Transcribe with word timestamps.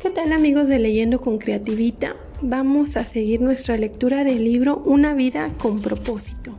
¿Qué 0.00 0.08
tal 0.08 0.32
amigos 0.32 0.66
de 0.66 0.78
Leyendo 0.78 1.20
con 1.20 1.36
Creativita? 1.36 2.16
Vamos 2.40 2.96
a 2.96 3.04
seguir 3.04 3.42
nuestra 3.42 3.76
lectura 3.76 4.24
del 4.24 4.44
libro 4.44 4.80
Una 4.86 5.12
vida 5.12 5.52
con 5.58 5.78
propósito. 5.78 6.52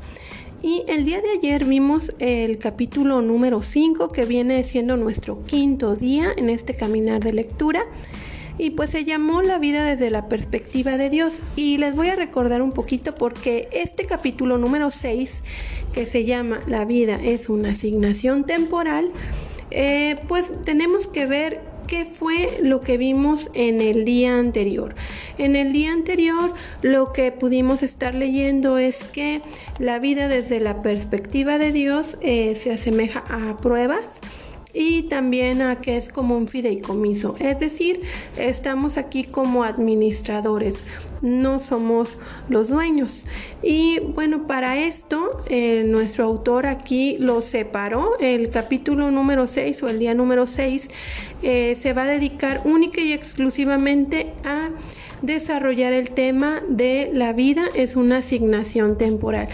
Y 0.61 0.83
el 0.87 1.05
día 1.05 1.21
de 1.21 1.31
ayer 1.31 1.65
vimos 1.65 2.13
el 2.19 2.59
capítulo 2.59 3.23
número 3.23 3.63
5 3.63 4.11
que 4.11 4.25
viene 4.25 4.63
siendo 4.63 4.95
nuestro 4.95 5.43
quinto 5.43 5.95
día 5.95 6.31
en 6.37 6.51
este 6.51 6.75
caminar 6.75 7.21
de 7.21 7.33
lectura. 7.33 7.81
Y 8.59 8.69
pues 8.69 8.91
se 8.91 9.05
llamó 9.05 9.41
La 9.41 9.57
vida 9.57 9.83
desde 9.85 10.11
la 10.11 10.29
perspectiva 10.29 10.99
de 10.99 11.09
Dios. 11.09 11.39
Y 11.55 11.77
les 11.79 11.95
voy 11.95 12.09
a 12.09 12.15
recordar 12.15 12.61
un 12.61 12.73
poquito 12.73 13.15
porque 13.15 13.69
este 13.71 14.05
capítulo 14.05 14.59
número 14.59 14.91
6, 14.91 15.31
que 15.93 16.05
se 16.05 16.25
llama 16.25 16.61
La 16.67 16.85
vida 16.85 17.19
es 17.19 17.49
una 17.49 17.71
asignación 17.71 18.43
temporal, 18.43 19.11
eh, 19.71 20.19
pues 20.27 20.51
tenemos 20.63 21.07
que 21.07 21.25
ver 21.25 21.70
qué 21.91 22.05
fue 22.05 22.59
lo 22.61 22.79
que 22.79 22.95
vimos 22.95 23.49
en 23.53 23.81
el 23.81 24.05
día 24.05 24.39
anterior. 24.39 24.95
En 25.37 25.57
el 25.57 25.73
día 25.73 25.91
anterior 25.91 26.53
lo 26.81 27.11
que 27.11 27.33
pudimos 27.33 27.83
estar 27.83 28.15
leyendo 28.15 28.77
es 28.77 29.03
que 29.03 29.41
la 29.77 29.99
vida 29.99 30.29
desde 30.29 30.61
la 30.61 30.81
perspectiva 30.81 31.57
de 31.57 31.73
Dios 31.73 32.17
eh, 32.21 32.55
se 32.55 32.71
asemeja 32.71 33.25
a 33.27 33.57
pruebas 33.57 34.21
y 34.73 35.03
también 35.03 35.61
a 35.61 35.81
que 35.81 35.97
es 35.97 36.09
como 36.09 36.37
un 36.37 36.47
fideicomiso. 36.47 37.35
Es 37.39 37.59
decir, 37.59 38.01
estamos 38.37 38.97
aquí 38.97 39.23
como 39.23 39.63
administradores, 39.63 40.83
no 41.21 41.59
somos 41.59 42.17
los 42.49 42.69
dueños. 42.69 43.25
Y 43.61 43.99
bueno, 43.99 44.47
para 44.47 44.79
esto 44.79 45.43
eh, 45.47 45.83
nuestro 45.85 46.25
autor 46.25 46.65
aquí 46.65 47.17
lo 47.19 47.41
separó. 47.41 48.17
El 48.19 48.49
capítulo 48.49 49.11
número 49.11 49.47
6 49.47 49.83
o 49.83 49.89
el 49.89 49.99
día 49.99 50.13
número 50.13 50.47
6 50.47 50.89
eh, 51.43 51.75
se 51.79 51.93
va 51.93 52.03
a 52.03 52.07
dedicar 52.07 52.61
única 52.65 53.01
y 53.01 53.13
exclusivamente 53.13 54.33
a 54.43 54.69
desarrollar 55.21 55.93
el 55.93 56.11
tema 56.11 56.61
de 56.67 57.11
la 57.13 57.33
vida 57.33 57.69
es 57.75 57.95
una 57.95 58.17
asignación 58.17 58.97
temporal. 58.97 59.49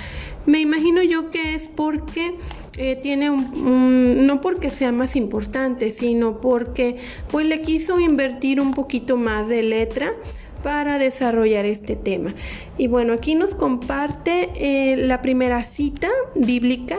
Me 0.46 0.60
imagino 0.60 1.04
yo 1.04 1.30
que 1.30 1.56
es 1.56 1.68
porque 1.68 2.36
eh, 2.78 2.96
tiene 3.02 3.32
un, 3.32 4.28
no 4.28 4.40
porque 4.42 4.70
sea 4.70 4.92
más 4.92 5.16
importante, 5.16 5.92
sino 5.92 6.40
porque 6.40 6.98
pues 7.30 7.46
le 7.46 7.62
quiso 7.62 8.00
invertir 8.00 8.62
un 8.62 8.74
poquito 8.74 9.18
más 9.18 9.48
de 9.48 9.64
letra 9.64 10.14
para 10.64 11.00
desarrollar 11.00 11.66
este 11.66 11.96
tema. 11.96 12.36
Y 12.78 12.88
bueno, 12.88 13.14
aquí 13.14 13.36
nos 13.36 13.56
comparte 13.56 14.50
eh, 14.56 14.98
la 14.98 15.22
primera 15.22 15.64
cita 15.64 16.10
bíblica 16.36 16.98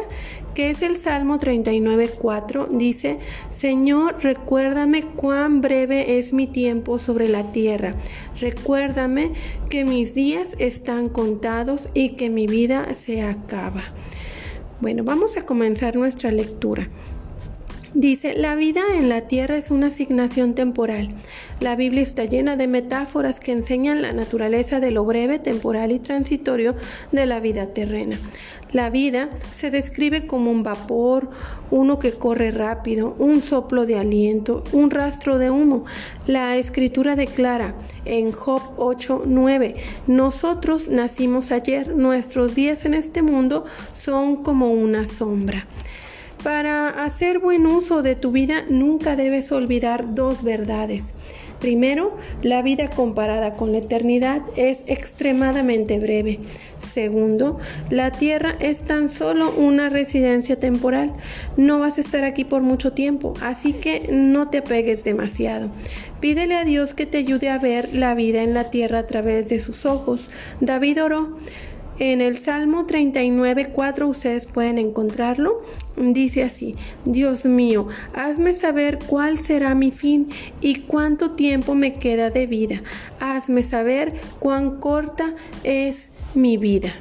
que 0.59 0.71
es 0.71 0.83
el 0.83 0.97
Salmo 0.97 1.39
39.4, 1.39 2.67
dice, 2.67 3.21
Señor, 3.57 4.17
recuérdame 4.21 5.05
cuán 5.05 5.61
breve 5.61 6.19
es 6.19 6.33
mi 6.33 6.49
tiempo 6.49 6.99
sobre 6.99 7.29
la 7.29 7.53
tierra. 7.53 7.95
Recuérdame 8.41 9.35
que 9.71 9.85
mis 9.85 10.17
días 10.17 10.57
están 10.59 11.11
contados 11.11 11.89
y 11.95 12.17
que 12.17 12.29
mi 12.29 12.49
vida 12.49 12.93
se 12.95 13.23
acaba. 13.23 13.83
Bueno, 14.81 15.03
vamos 15.03 15.37
a 15.37 15.45
comenzar 15.45 15.97
nuestra 15.97 16.31
lectura. 16.31 16.87
Dice, 17.99 18.35
la 18.35 18.55
vida 18.55 18.83
en 18.95 19.09
la 19.09 19.23
tierra 19.23 19.57
es 19.57 19.73
una 19.73 19.89
asignación 19.89 20.55
temporal. 20.55 21.09
La 21.59 21.75
Biblia 21.75 22.01
está 22.01 22.27
llena 22.27 22.55
de 22.55 22.69
metáforas 22.69 23.41
que 23.41 23.51
enseñan 23.51 24.03
la 24.03 24.13
naturaleza 24.13 24.79
de 24.79 24.93
lo 24.93 25.05
breve, 25.05 25.41
temporal 25.41 25.91
y 25.91 25.99
transitorio 25.99 26.77
de 27.11 27.27
la 27.27 27.41
vida 27.41 27.75
terrena. 27.75 28.17
La 28.71 28.89
vida 28.89 29.31
se 29.53 29.73
describe 29.73 30.29
como 30.29 30.53
un 30.53 30.63
vapor, 30.63 31.31
uno 31.73 31.99
que 31.99 32.13
corre 32.13 32.53
rápido, 32.53 33.17
un 33.19 33.43
soplo 33.43 33.85
de 33.85 33.99
aliento, 33.99 34.63
un 34.71 34.93
rastro 34.93 35.39
de 35.39 35.51
humo. 35.51 35.85
La 36.25 36.57
escritura 36.57 37.17
declara 37.17 37.75
en 38.05 38.31
Job 38.31 38.63
8:9, 38.77 39.75
nosotros 40.07 40.87
nacimos 40.87 41.51
ayer, 41.51 41.97
nuestros 41.97 42.55
días 42.55 42.85
en 42.85 42.95
este 42.95 43.23
mundo 43.23 43.65
son 43.93 44.45
como 44.45 44.71
una 44.71 45.05
sombra. 45.05 45.67
Para 46.43 47.05
hacer 47.05 47.41
buen 47.41 47.67
uso 47.67 48.03
de 48.03 48.15
tu 48.15 48.31
vida 48.31 48.65
nunca 48.69 49.17
debes 49.17 49.51
olvidar 49.51 50.15
dos 50.15 50.45
verdades. 50.45 51.13
Primero, 51.61 52.17
la 52.43 52.63
vida 52.63 52.89
comparada 52.89 53.55
con 53.55 53.73
la 53.73 53.79
eternidad 53.79 54.43
es 54.55 54.85
extremadamente 54.87 55.99
breve. 55.99 56.39
Segundo, 56.89 57.59
la 57.91 58.13
tierra 58.13 58.55
es 58.61 58.83
tan 58.83 59.11
solo 59.11 59.51
una 59.51 59.89
residencia 59.89 60.61
temporal. 60.61 61.13
No 61.57 61.81
vas 61.81 61.99
a 61.99 62.03
estar 62.03 62.23
aquí 62.23 62.45
por 62.45 62.63
mucho 62.63 62.93
tiempo, 62.93 63.35
así 63.43 63.73
que 63.73 64.09
no 64.13 64.49
te 64.49 64.59
apegues 64.59 65.03
demasiado. 65.03 65.71
Pídele 66.21 66.55
a 66.55 66.65
Dios 66.65 66.95
que 66.95 67.07
te 67.07 67.19
ayude 67.19 67.51
a 67.51 67.59
ver 67.59 67.93
la 67.93 68.15
vida 68.15 68.43
en 68.43 68.55
la 68.55 68.71
tierra 68.71 69.01
a 69.01 69.07
través 69.09 69.49
de 69.49 69.59
sus 69.59 69.85
ojos. 69.85 70.31
David 70.61 71.03
oró. 71.03 71.37
En 72.01 72.21
el 72.21 72.39
Salmo 72.39 72.87
39, 72.87 73.71
4 73.73 74.07
ustedes 74.07 74.47
pueden 74.47 74.79
encontrarlo. 74.79 75.63
Dice 75.99 76.45
así, 76.45 76.77
Dios 77.05 77.45
mío, 77.45 77.89
hazme 78.15 78.53
saber 78.53 79.01
cuál 79.05 79.37
será 79.37 79.75
mi 79.75 79.91
fin 79.91 80.29
y 80.61 80.81
cuánto 80.83 81.33
tiempo 81.33 81.75
me 81.75 81.95
queda 81.95 82.31
de 82.31 82.47
vida. 82.47 82.83
Hazme 83.19 83.65
saber 83.65 84.15
cuán 84.39 84.79
corta 84.79 85.35
es 85.65 86.11
mi 86.35 86.57
vida. 86.57 86.93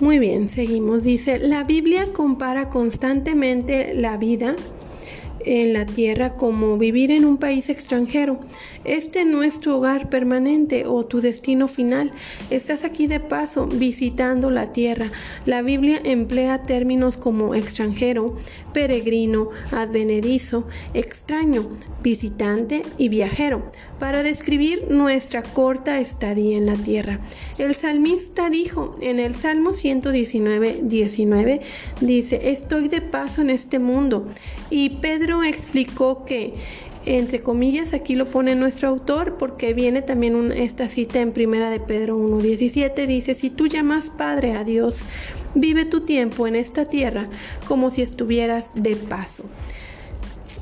Muy 0.00 0.18
bien, 0.18 0.48
seguimos. 0.48 1.04
Dice, 1.04 1.38
la 1.38 1.62
Biblia 1.64 2.06
compara 2.14 2.70
constantemente 2.70 3.92
la 3.94 4.16
vida 4.16 4.56
en 5.44 5.72
la 5.74 5.84
tierra 5.84 6.36
como 6.36 6.78
vivir 6.78 7.10
en 7.10 7.26
un 7.26 7.36
país 7.36 7.68
extranjero. 7.68 8.40
Este 8.84 9.24
no 9.24 9.42
es 9.42 9.60
tu 9.60 9.74
hogar 9.74 10.08
permanente 10.08 10.86
o 10.86 11.04
tu 11.04 11.20
destino 11.20 11.68
final. 11.68 12.12
Estás 12.50 12.84
aquí 12.84 13.06
de 13.06 13.20
paso, 13.20 13.66
visitando 13.66 14.50
la 14.50 14.72
tierra. 14.72 15.10
La 15.44 15.62
Biblia 15.62 16.00
emplea 16.02 16.62
términos 16.62 17.16
como 17.16 17.54
extranjero, 17.54 18.36
peregrino, 18.72 19.50
advenedizo, 19.72 20.66
extraño, 20.94 21.68
visitante 22.02 22.82
y 22.96 23.08
viajero 23.08 23.70
para 23.98 24.22
describir 24.22 24.86
nuestra 24.90 25.42
corta 25.42 26.00
estadía 26.00 26.56
en 26.56 26.66
la 26.66 26.74
tierra. 26.74 27.20
El 27.58 27.74
salmista 27.74 28.48
dijo 28.48 28.96
en 29.02 29.20
el 29.20 29.34
Salmo 29.34 29.74
119, 29.74 30.80
19, 30.82 31.60
dice, 32.00 32.50
estoy 32.50 32.88
de 32.88 33.02
paso 33.02 33.42
en 33.42 33.50
este 33.50 33.78
mundo. 33.78 34.26
Y 34.70 34.88
Pedro 35.00 35.44
explicó 35.44 36.24
que 36.24 36.54
entre 37.06 37.40
comillas, 37.40 37.94
aquí 37.94 38.14
lo 38.14 38.26
pone 38.26 38.54
nuestro 38.54 38.88
autor 38.88 39.36
porque 39.38 39.72
viene 39.72 40.02
también 40.02 40.52
esta 40.52 40.88
cita 40.88 41.20
en 41.20 41.32
primera 41.32 41.70
de 41.70 41.80
Pedro 41.80 42.18
1.17, 42.18 43.06
dice, 43.06 43.34
si 43.34 43.50
tú 43.50 43.66
llamas 43.66 44.10
Padre 44.10 44.52
a 44.52 44.64
Dios, 44.64 44.96
vive 45.54 45.84
tu 45.84 46.02
tiempo 46.02 46.46
en 46.46 46.56
esta 46.56 46.84
tierra 46.84 47.28
como 47.66 47.90
si 47.90 48.02
estuvieras 48.02 48.72
de 48.74 48.96
paso. 48.96 49.44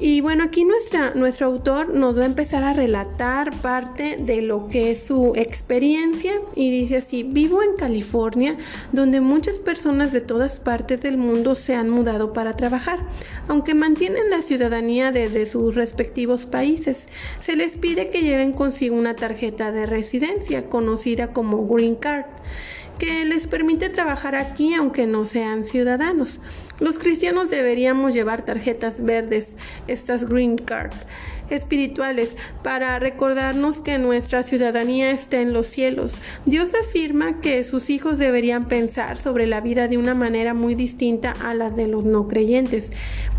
Y 0.00 0.20
bueno, 0.20 0.44
aquí 0.44 0.64
nuestra, 0.64 1.12
nuestro 1.14 1.48
autor 1.48 1.92
nos 1.92 2.16
va 2.16 2.22
a 2.22 2.26
empezar 2.26 2.62
a 2.62 2.72
relatar 2.72 3.50
parte 3.60 4.16
de 4.16 4.42
lo 4.42 4.68
que 4.68 4.92
es 4.92 5.02
su 5.02 5.32
experiencia 5.34 6.34
y 6.54 6.70
dice 6.70 6.98
así, 6.98 7.24
vivo 7.24 7.64
en 7.64 7.74
California, 7.76 8.56
donde 8.92 9.20
muchas 9.20 9.58
personas 9.58 10.12
de 10.12 10.20
todas 10.20 10.60
partes 10.60 11.00
del 11.00 11.18
mundo 11.18 11.56
se 11.56 11.74
han 11.74 11.90
mudado 11.90 12.32
para 12.32 12.52
trabajar, 12.52 13.00
aunque 13.48 13.74
mantienen 13.74 14.30
la 14.30 14.42
ciudadanía 14.42 15.10
desde 15.10 15.46
sus 15.46 15.74
respectivos 15.74 16.46
países. 16.46 17.08
Se 17.40 17.56
les 17.56 17.76
pide 17.76 18.08
que 18.08 18.22
lleven 18.22 18.52
consigo 18.52 18.96
una 18.96 19.16
tarjeta 19.16 19.72
de 19.72 19.86
residencia 19.86 20.68
conocida 20.68 21.32
como 21.32 21.66
Green 21.66 21.96
Card 21.96 22.26
que 22.98 23.24
les 23.24 23.46
permite 23.46 23.88
trabajar 23.88 24.34
aquí 24.34 24.74
aunque 24.74 25.06
no 25.06 25.24
sean 25.24 25.64
ciudadanos. 25.64 26.40
Los 26.80 26.98
cristianos 26.98 27.50
deberíamos 27.50 28.14
llevar 28.14 28.44
tarjetas 28.44 29.04
verdes, 29.04 29.50
estas 29.86 30.28
green 30.28 30.56
card 30.56 30.92
espirituales, 31.50 32.36
para 32.62 32.98
recordarnos 32.98 33.80
que 33.80 33.98
nuestra 33.98 34.42
ciudadanía 34.42 35.10
está 35.10 35.40
en 35.40 35.52
los 35.52 35.66
cielos. 35.66 36.20
Dios 36.44 36.72
afirma 36.74 37.40
que 37.40 37.64
sus 37.64 37.90
hijos 37.90 38.18
deberían 38.18 38.68
pensar 38.68 39.16
sobre 39.16 39.46
la 39.46 39.60
vida 39.60 39.88
de 39.88 39.96
una 39.96 40.14
manera 40.14 40.54
muy 40.54 40.74
distinta 40.74 41.32
a 41.42 41.54
la 41.54 41.70
de 41.70 41.88
los 41.88 42.04
no 42.04 42.28
creyentes. 42.28 42.92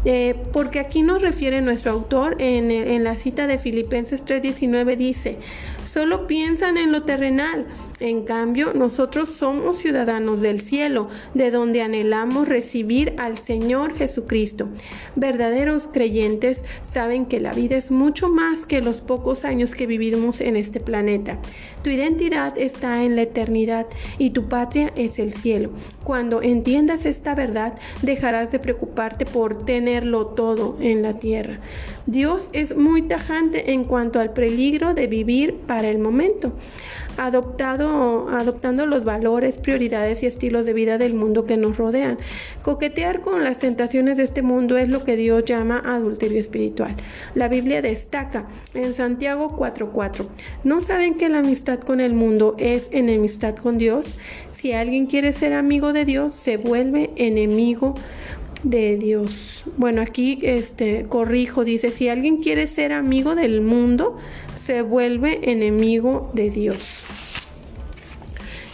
Eh, 0.06 0.36
porque 0.54 0.80
aquí 0.80 1.04
nos 1.04 1.22
refiere 1.22 1.62
nuestro 1.62 1.92
autor 1.92 2.38
en, 2.40 2.72
en 2.72 3.04
la 3.04 3.16
cita 3.16 3.48
de 3.48 3.58
Filipenses 3.58 4.24
3:19 4.26 4.96
dice, 4.96 5.38
solo 5.86 6.26
piensan 6.26 6.78
en 6.78 6.92
lo 6.92 7.04
terrenal, 7.04 7.68
En 8.00 8.24
cambio, 8.24 8.74
nosotros 8.74 9.28
somos 9.28 9.80
ciudadanos 9.80 10.40
del 10.40 10.62
cielo, 10.62 11.10
de 11.34 11.52
donde 11.52 11.82
anhelamos 11.82 12.48
recibir 12.48 13.14
al 13.18 13.38
Señor 13.38 13.94
Jesucristo. 13.98 14.70
Verdaderos 15.18 15.90
creyentes 15.92 16.64
saben 16.82 17.26
que 17.26 17.42
la 17.42 17.52
vida 17.52 17.76
es 17.76 17.92
mucho 17.92 18.30
más 18.30 18.66
que 18.66 18.82
los 18.82 19.02
pocos 19.02 19.44
años 19.44 19.76
que 19.76 19.86
vivimos 19.86 20.40
en 20.40 20.56
este 20.56 20.80
planeta. 20.80 21.40
Tu 21.84 21.90
identidad 21.90 22.58
está 22.58 23.04
en 23.04 23.18
la 23.18 23.24
eternidad 23.24 23.86
y 24.18 24.30
tu 24.30 24.48
patria 24.48 24.94
es 24.96 25.20
el 25.20 25.34
cielo. 25.34 25.72
Cuando 26.06 26.42
entiendas 26.42 27.06
esta 27.06 27.36
verdad, 27.36 27.78
dejarás 28.02 28.54
de 28.54 28.60
preocuparte 28.60 29.26
por 29.26 29.66
tenerlo 29.66 30.28
todo 30.28 30.78
en 30.80 31.02
la 31.02 31.20
tierra. 31.20 31.60
Dios 32.06 32.50
es 32.54 32.78
muy 32.78 33.02
tajante 33.02 33.74
en 33.74 33.84
cuanto 33.84 34.22
al 34.22 34.32
peligro 34.32 34.94
de 34.94 35.08
vivir 35.08 35.56
para 35.68 35.90
el 35.90 36.00
momento 36.00 36.54
adoptado, 37.20 37.89
adoptando 38.32 38.86
los 38.86 39.04
valores, 39.04 39.56
prioridades 39.56 40.24
y 40.24 40.26
estilos 40.26 40.66
de 40.66 40.74
vida 40.74 40.98
del 40.98 41.14
mundo 41.14 41.46
que 41.46 41.58
nos 41.58 41.78
rodean. 41.78 42.18
Coquetear 42.62 43.22
con 43.22 43.44
las 43.44 43.60
tentaciones 43.60 44.18
de 44.18 44.24
este 44.24 44.42
mundo 44.42 44.78
es 44.78 44.90
lo 44.90 45.04
que 45.04 45.16
Dios 45.16 45.46
llama 45.46 45.82
adulterio 45.86 46.40
espiritual. 46.40 46.96
La 47.36 47.48
Biblia 47.48 47.82
destaca 47.82 48.48
en 48.74 48.94
Santiago 48.94 49.56
4:4. 49.58 50.28
¿No 50.64 50.82
saben 50.82 51.16
que 51.16 51.30
la 51.30 51.40
amistad 51.40 51.80
con 51.80 52.00
el 52.00 52.14
mundo 52.14 52.56
es 52.58 52.88
enemistad 52.92 53.56
con 53.56 53.78
Dios? 53.78 54.18
Si 54.52 54.74
alguien 54.74 55.06
quiere 55.06 55.34
ser 55.34 55.54
amigo 55.54 55.94
de 55.94 56.06
Dios, 56.06 56.36
se 56.36 56.58
vuelve 56.58 57.12
enemigo 57.16 57.96
de 58.64 58.98
Dios. 58.98 59.64
Bueno, 59.78 60.02
aquí 60.02 60.40
este 60.44 61.04
corrijo, 61.08 61.64
dice, 61.64 61.92
si 61.92 62.10
alguien 62.10 62.38
quiere 62.38 62.68
ser 62.68 62.92
amigo 62.92 63.36
del 63.36 63.62
mundo, 63.62 64.18
se 64.66 64.82
vuelve 64.82 65.40
enemigo 65.50 66.30
de 66.34 66.50
Dios. 66.50 66.78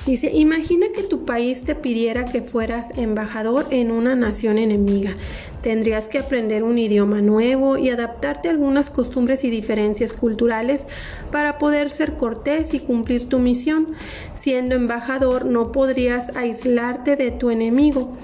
Dice, 0.06 0.30
imagina 0.32 0.88
que 0.94 1.02
tu 1.02 1.26
país 1.26 1.64
te 1.64 1.74
pidiera 1.74 2.26
que 2.26 2.44
fueras 2.44 2.96
embajador 2.96 3.66
en 3.72 3.90
una 3.90 4.16
nación 4.16 4.60
enemiga. 4.60 5.16
Tendrías 5.64 6.08
que 6.08 6.20
aprender 6.20 6.64
un 6.64 6.78
idioma 6.78 7.22
nuevo 7.22 7.76
y 7.80 7.90
adaptarte 7.90 8.48
a 8.48 8.52
algunas 8.52 8.92
costumbres 8.92 9.44
y 9.44 9.50
diferencias 9.50 10.14
culturales 10.14 10.86
para 11.32 11.58
poder 11.58 11.90
ser 11.90 12.18
cortés 12.18 12.76
y 12.76 12.82
cumplir 12.82 13.28
tu 13.30 13.40
misión. 13.40 13.96
Siendo 14.36 14.76
embajador 14.76 15.46
no 15.46 15.72
podrías 15.72 16.36
aislarte 16.36 17.16
de 17.16 17.32
tu 17.32 17.50
enemigo. 17.50 18.16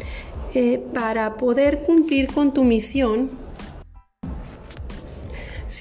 Eh, 0.54 0.84
para 0.94 1.38
poder 1.38 1.82
cumplir 1.82 2.28
con 2.28 2.54
tu 2.54 2.64
misión, 2.64 3.32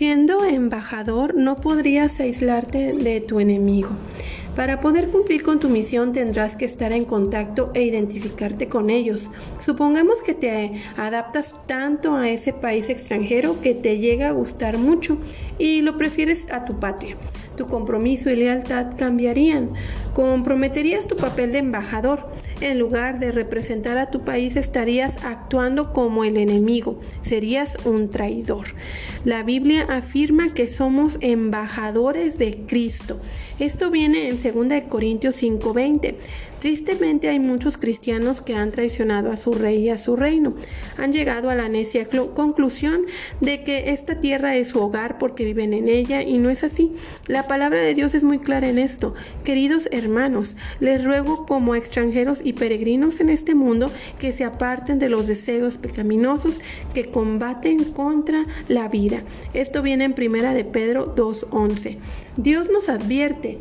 Siendo 0.00 0.44
embajador 0.44 1.34
no 1.34 1.56
podrías 1.56 2.20
aislarte 2.20 2.92
de 2.92 3.20
tu 3.20 3.40
enemigo. 3.40 3.90
Para 4.60 4.82
poder 4.82 5.08
cumplir 5.08 5.42
con 5.42 5.58
tu 5.58 5.70
misión 5.70 6.12
tendrás 6.12 6.54
que 6.54 6.66
estar 6.66 6.92
en 6.92 7.06
contacto 7.06 7.70
e 7.72 7.82
identificarte 7.82 8.68
con 8.68 8.90
ellos. 8.90 9.30
Supongamos 9.64 10.20
que 10.20 10.34
te 10.34 10.82
adaptas 10.98 11.54
tanto 11.66 12.14
a 12.14 12.28
ese 12.28 12.52
país 12.52 12.90
extranjero 12.90 13.62
que 13.62 13.74
te 13.74 13.96
llega 13.96 14.28
a 14.28 14.32
gustar 14.32 14.76
mucho 14.76 15.16
y 15.56 15.80
lo 15.80 15.96
prefieres 15.96 16.52
a 16.52 16.66
tu 16.66 16.78
patria 16.78 17.16
tu 17.60 17.68
compromiso 17.68 18.30
y 18.30 18.36
lealtad 18.36 18.96
cambiarían. 18.96 19.74
Comprometerías 20.14 21.06
tu 21.06 21.14
papel 21.14 21.52
de 21.52 21.58
embajador. 21.58 22.24
En 22.60 22.78
lugar 22.78 23.18
de 23.18 23.32
representar 23.32 23.96
a 23.96 24.10
tu 24.10 24.20
país 24.20 24.54
estarías 24.54 25.24
actuando 25.24 25.94
como 25.94 26.24
el 26.24 26.36
enemigo. 26.36 27.00
Serías 27.22 27.78
un 27.86 28.10
traidor. 28.10 28.74
La 29.24 29.42
Biblia 29.42 29.86
afirma 29.88 30.52
que 30.52 30.68
somos 30.68 31.16
embajadores 31.22 32.36
de 32.36 32.66
Cristo. 32.66 33.18
Esto 33.58 33.90
viene 33.90 34.28
en 34.28 34.36
2 34.42 34.88
Corintios 34.88 35.36
5:20. 35.36 36.16
Tristemente 36.60 37.28
hay 37.30 37.38
muchos 37.38 37.78
cristianos 37.78 38.42
que 38.42 38.54
han 38.54 38.70
traicionado 38.70 39.32
a 39.32 39.38
su 39.38 39.52
rey 39.52 39.86
y 39.86 39.88
a 39.88 39.96
su 39.96 40.14
reino. 40.14 40.54
Han 40.98 41.10
llegado 41.10 41.48
a 41.48 41.54
la 41.54 41.70
necia 41.70 42.06
conclusión 42.34 43.06
de 43.40 43.64
que 43.64 43.92
esta 43.92 44.20
tierra 44.20 44.56
es 44.56 44.68
su 44.68 44.78
hogar 44.78 45.16
porque 45.16 45.46
viven 45.46 45.72
en 45.72 45.88
ella 45.88 46.20
y 46.20 46.36
no 46.36 46.50
es 46.50 46.62
así. 46.62 46.92
La 47.26 47.48
palabra 47.48 47.80
de 47.80 47.94
Dios 47.94 48.14
es 48.14 48.24
muy 48.24 48.40
clara 48.40 48.68
en 48.68 48.78
esto. 48.78 49.14
Queridos 49.42 49.88
hermanos, 49.90 50.56
les 50.80 51.02
ruego 51.02 51.46
como 51.46 51.74
extranjeros 51.74 52.40
y 52.44 52.49
peregrinos 52.52 53.20
en 53.20 53.30
este 53.30 53.54
mundo 53.54 53.90
que 54.18 54.32
se 54.32 54.44
aparten 54.44 54.98
de 54.98 55.08
los 55.08 55.26
deseos 55.26 55.76
pecaminosos 55.76 56.60
que 56.94 57.10
combaten 57.10 57.84
contra 57.84 58.44
la 58.68 58.88
vida. 58.88 59.22
Esto 59.54 59.82
viene 59.82 60.04
en 60.04 60.14
primera 60.14 60.54
de 60.54 60.64
Pedro 60.64 61.14
2:11. 61.14 61.98
Dios 62.36 62.70
nos 62.70 62.88
advierte 62.88 63.58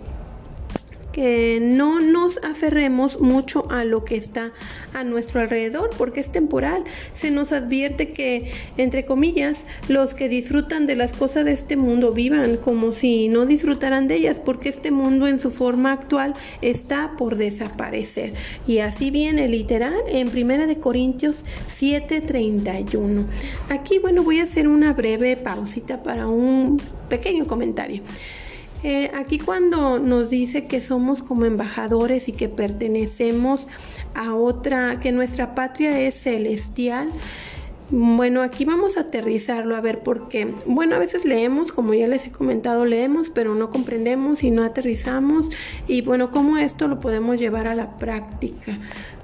no 1.62 2.00
nos 2.00 2.38
aferremos 2.44 3.20
mucho 3.20 3.70
a 3.72 3.84
lo 3.84 4.06
que 4.06 4.16
está 4.16 4.52
a 4.94 5.04
nuestro 5.04 5.42
alrededor, 5.42 5.90
porque 5.98 6.20
es 6.22 6.32
temporal. 6.32 6.84
Se 7.14 7.32
nos 7.32 7.52
advierte 7.52 8.12
que, 8.12 8.52
entre 8.78 9.06
comillas, 9.06 9.68
los 9.88 10.14
que 10.14 10.30
disfrutan 10.30 10.86
de 10.86 10.96
las 10.96 11.14
cosas 11.14 11.46
de 11.46 11.54
este 11.54 11.76
mundo 11.76 12.12
vivan 12.14 12.58
como 12.58 12.94
si 12.94 13.28
no 13.28 13.46
disfrutaran 13.46 14.08
de 14.08 14.16
ellas, 14.16 14.40
porque 14.40 14.70
este 14.70 14.92
mundo 14.92 15.28
en 15.28 15.40
su 15.40 15.52
forma 15.52 15.92
actual 15.92 16.34
está 16.62 17.14
por 17.18 17.36
desaparecer. 17.36 18.34
Y 18.68 18.80
así 18.80 19.12
viene 19.12 19.48
literal 19.48 19.96
en 20.08 20.30
Primera 20.30 20.68
de 20.68 20.80
Corintios 20.80 21.44
7:31. 21.68 23.26
Aquí, 23.70 24.00
bueno, 24.00 24.24
voy 24.24 24.40
a 24.40 24.44
hacer 24.44 24.68
una 24.68 24.94
breve 24.94 25.38
pausita 25.38 26.04
para 26.04 26.28
un 26.28 26.82
pequeño 27.10 27.46
comentario. 27.46 28.02
Eh, 28.84 29.12
aquí 29.14 29.40
cuando 29.40 30.00
nos 30.00 30.30
dice 30.30 30.66
que 30.66 30.80
somos 30.80 31.22
como 31.22 31.46
embajadores 31.46 32.30
y 32.30 32.32
que 32.32 32.48
pertenecemos 32.48 33.68
a 34.16 34.36
otra, 34.36 35.00
que 35.00 35.12
nuestra 35.12 35.54
patria 35.54 36.00
es 36.00 36.16
celestial, 36.16 37.10
bueno, 37.92 38.44
aquí 38.44 38.66
vamos 38.66 38.98
a 38.98 39.02
aterrizarlo 39.02 39.76
a 39.76 39.82
ver 39.82 40.04
por 40.04 40.30
qué. 40.30 40.48
Bueno, 40.68 40.96
a 40.96 41.00
veces 41.00 41.26
leemos, 41.26 41.72
como 41.72 41.96
ya 41.96 42.08
les 42.08 42.28
he 42.28 42.32
comentado, 42.32 42.86
leemos, 42.86 43.32
pero 43.32 43.56
no 43.56 43.72
comprendemos 43.72 44.44
y 44.44 44.52
no 44.52 44.64
aterrizamos. 44.64 45.50
Y 45.88 46.02
bueno, 46.02 46.30
¿cómo 46.30 46.58
esto 46.58 46.88
lo 46.88 47.00
podemos 47.00 47.40
llevar 47.40 47.68
a 47.68 47.74
la 47.74 47.98
práctica? 47.98 48.78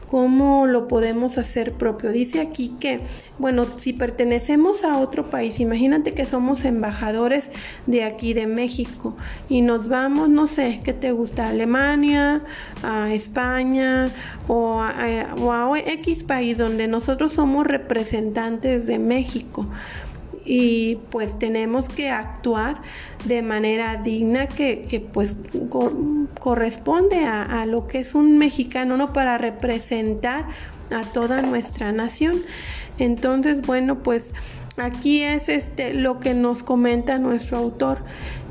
¿Cómo 0.07 0.68
lo 0.68 0.88
podemos 0.88 1.38
hacer 1.40 1.74
propio? 1.74 2.12
Dice 2.12 2.40
aquí 2.40 2.75
que, 2.80 3.02
bueno, 3.40 3.66
si 3.80 3.92
pertenecemos 3.92 4.84
a 4.84 5.00
otro 5.00 5.31
país, 5.31 5.60
imagínate 5.60 6.13
que 6.13 6.25
somos 6.25 6.63
embajadores 6.63 7.50
de 7.88 8.04
aquí, 8.04 8.34
de 8.34 8.46
México, 8.46 9.18
y 9.50 9.62
nos 9.62 9.90
vamos, 9.90 10.30
no 10.30 10.48
sé, 10.48 10.81
¿qué 10.84 10.94
te 10.94 11.12
gusta? 11.12 11.50
Alemania, 11.50 12.44
a 12.84 13.12
España 13.13 14.10
o 14.48 14.80
a, 14.80 15.36
o 15.40 15.52
a 15.52 15.80
X 15.80 16.24
país 16.24 16.58
donde 16.58 16.88
nosotros 16.88 17.34
somos 17.34 17.66
representantes 17.66 18.86
de 18.86 19.00
México 19.00 19.68
y 20.46 20.98
pues 21.10 21.38
tenemos 21.40 21.90
que 21.90 22.10
actuar 22.10 22.82
de 23.26 23.42
manera 23.42 23.98
digna 23.98 24.48
que, 24.48 25.08
pues 25.12 25.36
corresponde 26.40 27.26
a, 27.26 27.62
a, 27.62 27.66
lo 27.66 27.88
que 27.88 28.00
es 28.00 28.14
un 28.14 28.38
mexicano, 28.38 28.96
¿no? 28.96 29.12
Para 29.12 29.38
representar 29.38 30.46
a 30.92 31.04
toda 31.04 31.42
nuestra 31.42 31.92
nación. 31.92 32.36
Entonces, 33.00 33.62
bueno, 33.62 34.04
pues 34.04 34.32
aquí 34.78 35.22
es 35.22 35.50
este 35.50 35.94
lo 35.94 36.20
que 36.20 36.34
nos 36.34 36.64
comenta 36.64 37.18
nuestro 37.18 37.58
autor. 37.58 38.04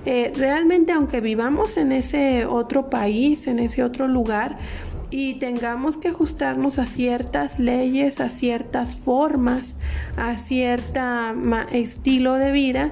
Eh, 0.06 0.32
realmente, 0.36 0.92
aunque 0.92 1.20
vivamos 1.20 1.76
en 1.76 1.92
ese 1.92 2.44
otro 2.44 2.90
país, 2.90 3.46
en 3.46 3.58
ese 3.58 3.82
otro 3.82 4.06
lugar, 4.06 4.58
y 5.16 5.34
tengamos 5.34 5.96
que 5.96 6.08
ajustarnos 6.08 6.80
a 6.80 6.86
ciertas 6.86 7.60
leyes, 7.60 8.18
a 8.18 8.28
ciertas 8.28 8.96
formas, 8.96 9.76
a 10.16 10.36
cierto 10.38 10.98
estilo 11.70 12.34
de 12.34 12.50
vida, 12.50 12.90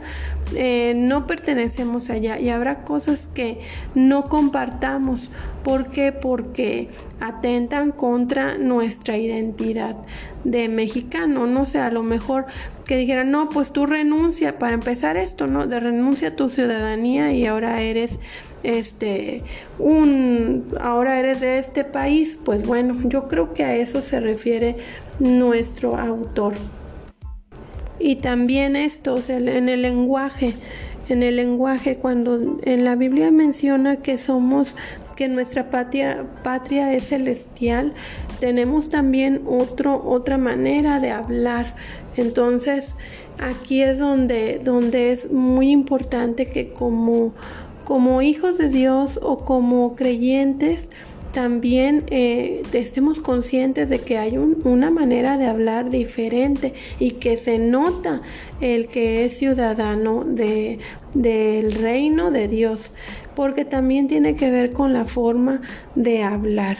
eh, 0.54 0.92
no 0.94 1.26
pertenecemos 1.26 2.10
allá 2.10 2.38
y 2.38 2.50
habrá 2.50 2.84
cosas 2.84 3.28
que 3.34 3.60
no 3.96 4.28
compartamos. 4.28 5.30
¿Por 5.64 5.90
qué? 5.90 6.12
Porque 6.12 6.90
atentan 7.18 7.90
contra 7.90 8.56
nuestra 8.56 9.16
identidad 9.16 9.96
de 10.44 10.68
mexicano. 10.68 11.48
No 11.48 11.66
sé, 11.66 11.80
a 11.80 11.90
lo 11.90 12.04
mejor 12.04 12.46
que 12.86 12.96
dijeran, 12.96 13.32
no, 13.32 13.48
pues 13.48 13.72
tú 13.72 13.84
renuncia 13.84 14.60
para 14.60 14.74
empezar 14.74 15.16
esto, 15.16 15.48
¿no? 15.48 15.66
De 15.66 15.80
renuncia 15.80 16.28
a 16.28 16.36
tu 16.36 16.50
ciudadanía 16.50 17.32
y 17.32 17.46
ahora 17.46 17.80
eres 17.80 18.20
este 18.62 19.42
un 19.78 20.66
ahora 20.80 21.18
eres 21.18 21.40
de 21.40 21.58
este 21.58 21.84
país 21.84 22.38
pues 22.44 22.66
bueno 22.66 22.96
yo 23.04 23.28
creo 23.28 23.54
que 23.54 23.64
a 23.64 23.76
eso 23.76 24.02
se 24.02 24.20
refiere 24.20 24.76
nuestro 25.18 25.96
autor. 25.96 26.54
Y 27.98 28.16
también 28.16 28.74
esto 28.74 29.16
en 29.28 29.68
el 29.68 29.82
lenguaje 29.82 30.54
en 31.08 31.22
el 31.22 31.36
lenguaje 31.36 31.96
cuando 31.96 32.58
en 32.62 32.84
la 32.84 32.94
Biblia 32.96 33.30
menciona 33.30 33.96
que 33.96 34.18
somos 34.18 34.76
que 35.16 35.28
nuestra 35.28 35.68
patria, 35.68 36.26
patria 36.42 36.94
es 36.94 37.08
celestial 37.08 37.92
tenemos 38.42 38.88
también 38.88 39.42
otro 39.46 40.02
otra 40.04 40.36
manera 40.36 40.98
de 40.98 41.12
hablar. 41.12 41.76
Entonces 42.16 42.96
aquí 43.38 43.82
es 43.82 44.00
donde 44.00 44.58
donde 44.58 45.12
es 45.12 45.30
muy 45.30 45.70
importante 45.70 46.50
que 46.50 46.72
como 46.72 47.34
como 47.84 48.22
hijos 48.22 48.58
de 48.58 48.68
Dios 48.68 49.18
o 49.22 49.38
como 49.44 49.94
creyentes, 49.94 50.88
también 51.32 52.04
eh, 52.10 52.62
estemos 52.72 53.20
conscientes 53.20 53.88
de 53.88 54.00
que 54.00 54.18
hay 54.18 54.36
una 54.36 54.90
manera 54.90 55.38
de 55.38 55.46
hablar 55.46 55.90
diferente 55.90 56.74
y 56.98 57.12
que 57.12 57.36
se 57.36 57.58
nota 57.58 58.20
el 58.60 58.88
que 58.88 59.24
es 59.24 59.38
ciudadano 59.38 60.24
de, 60.24 60.78
del 61.14 61.72
reino 61.72 62.30
de 62.30 62.48
Dios, 62.48 62.92
porque 63.34 63.64
también 63.64 64.08
tiene 64.08 64.36
que 64.36 64.50
ver 64.50 64.72
con 64.72 64.92
la 64.92 65.06
forma 65.06 65.62
de 65.94 66.22
hablar. 66.22 66.78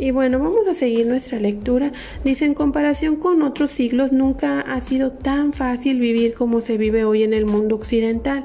Y 0.00 0.12
bueno, 0.12 0.38
vamos 0.38 0.68
a 0.68 0.74
seguir 0.74 1.08
nuestra 1.08 1.40
lectura. 1.40 1.92
Dice, 2.22 2.44
en 2.44 2.54
comparación 2.54 3.16
con 3.16 3.42
otros 3.42 3.72
siglos, 3.72 4.12
nunca 4.12 4.60
ha 4.60 4.80
sido 4.80 5.10
tan 5.10 5.52
fácil 5.52 5.98
vivir 5.98 6.34
como 6.34 6.60
se 6.60 6.78
vive 6.78 7.02
hoy 7.02 7.24
en 7.24 7.34
el 7.34 7.46
mundo 7.46 7.74
occidental. 7.74 8.44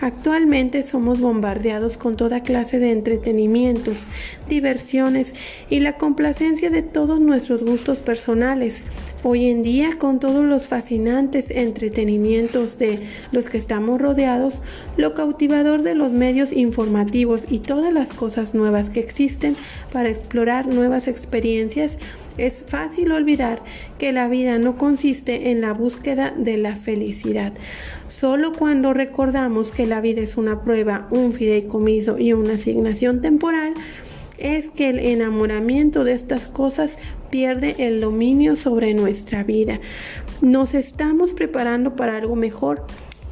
Actualmente 0.00 0.82
somos 0.82 1.20
bombardeados 1.20 1.98
con 1.98 2.16
toda 2.16 2.42
clase 2.42 2.78
de 2.78 2.90
entretenimientos, 2.92 3.96
diversiones 4.48 5.34
y 5.68 5.80
la 5.80 5.98
complacencia 5.98 6.70
de 6.70 6.82
todos 6.82 7.20
nuestros 7.20 7.62
gustos 7.62 7.98
personales. 7.98 8.82
Hoy 9.26 9.46
en 9.46 9.62
día, 9.62 9.96
con 9.98 10.20
todos 10.20 10.44
los 10.44 10.66
fascinantes 10.66 11.50
entretenimientos 11.50 12.76
de 12.76 12.98
los 13.32 13.48
que 13.48 13.56
estamos 13.56 13.98
rodeados, 13.98 14.60
lo 14.98 15.14
cautivador 15.14 15.82
de 15.82 15.94
los 15.94 16.12
medios 16.12 16.52
informativos 16.52 17.46
y 17.48 17.60
todas 17.60 17.90
las 17.90 18.12
cosas 18.12 18.54
nuevas 18.54 18.90
que 18.90 19.00
existen 19.00 19.56
para 19.94 20.10
explorar 20.10 20.66
nuevas 20.66 21.08
experiencias, 21.08 21.96
es 22.36 22.66
fácil 22.68 23.12
olvidar 23.12 23.62
que 23.98 24.12
la 24.12 24.28
vida 24.28 24.58
no 24.58 24.76
consiste 24.76 25.50
en 25.50 25.62
la 25.62 25.72
búsqueda 25.72 26.34
de 26.36 26.58
la 26.58 26.76
felicidad. 26.76 27.54
Solo 28.06 28.52
cuando 28.52 28.92
recordamos 28.92 29.72
que 29.72 29.86
la 29.86 30.02
vida 30.02 30.20
es 30.20 30.36
una 30.36 30.62
prueba, 30.64 31.08
un 31.10 31.32
fideicomiso 31.32 32.18
y 32.18 32.34
una 32.34 32.54
asignación 32.54 33.22
temporal, 33.22 33.72
es 34.36 34.68
que 34.68 34.90
el 34.90 34.98
enamoramiento 34.98 36.04
de 36.04 36.12
estas 36.12 36.46
cosas 36.46 36.98
pierde 37.34 37.74
el 37.80 38.00
dominio 38.00 38.54
sobre 38.54 38.94
nuestra 38.94 39.42
vida. 39.42 39.80
Nos 40.40 40.72
estamos 40.72 41.32
preparando 41.32 41.96
para 41.96 42.16
algo 42.16 42.36
mejor. 42.36 42.86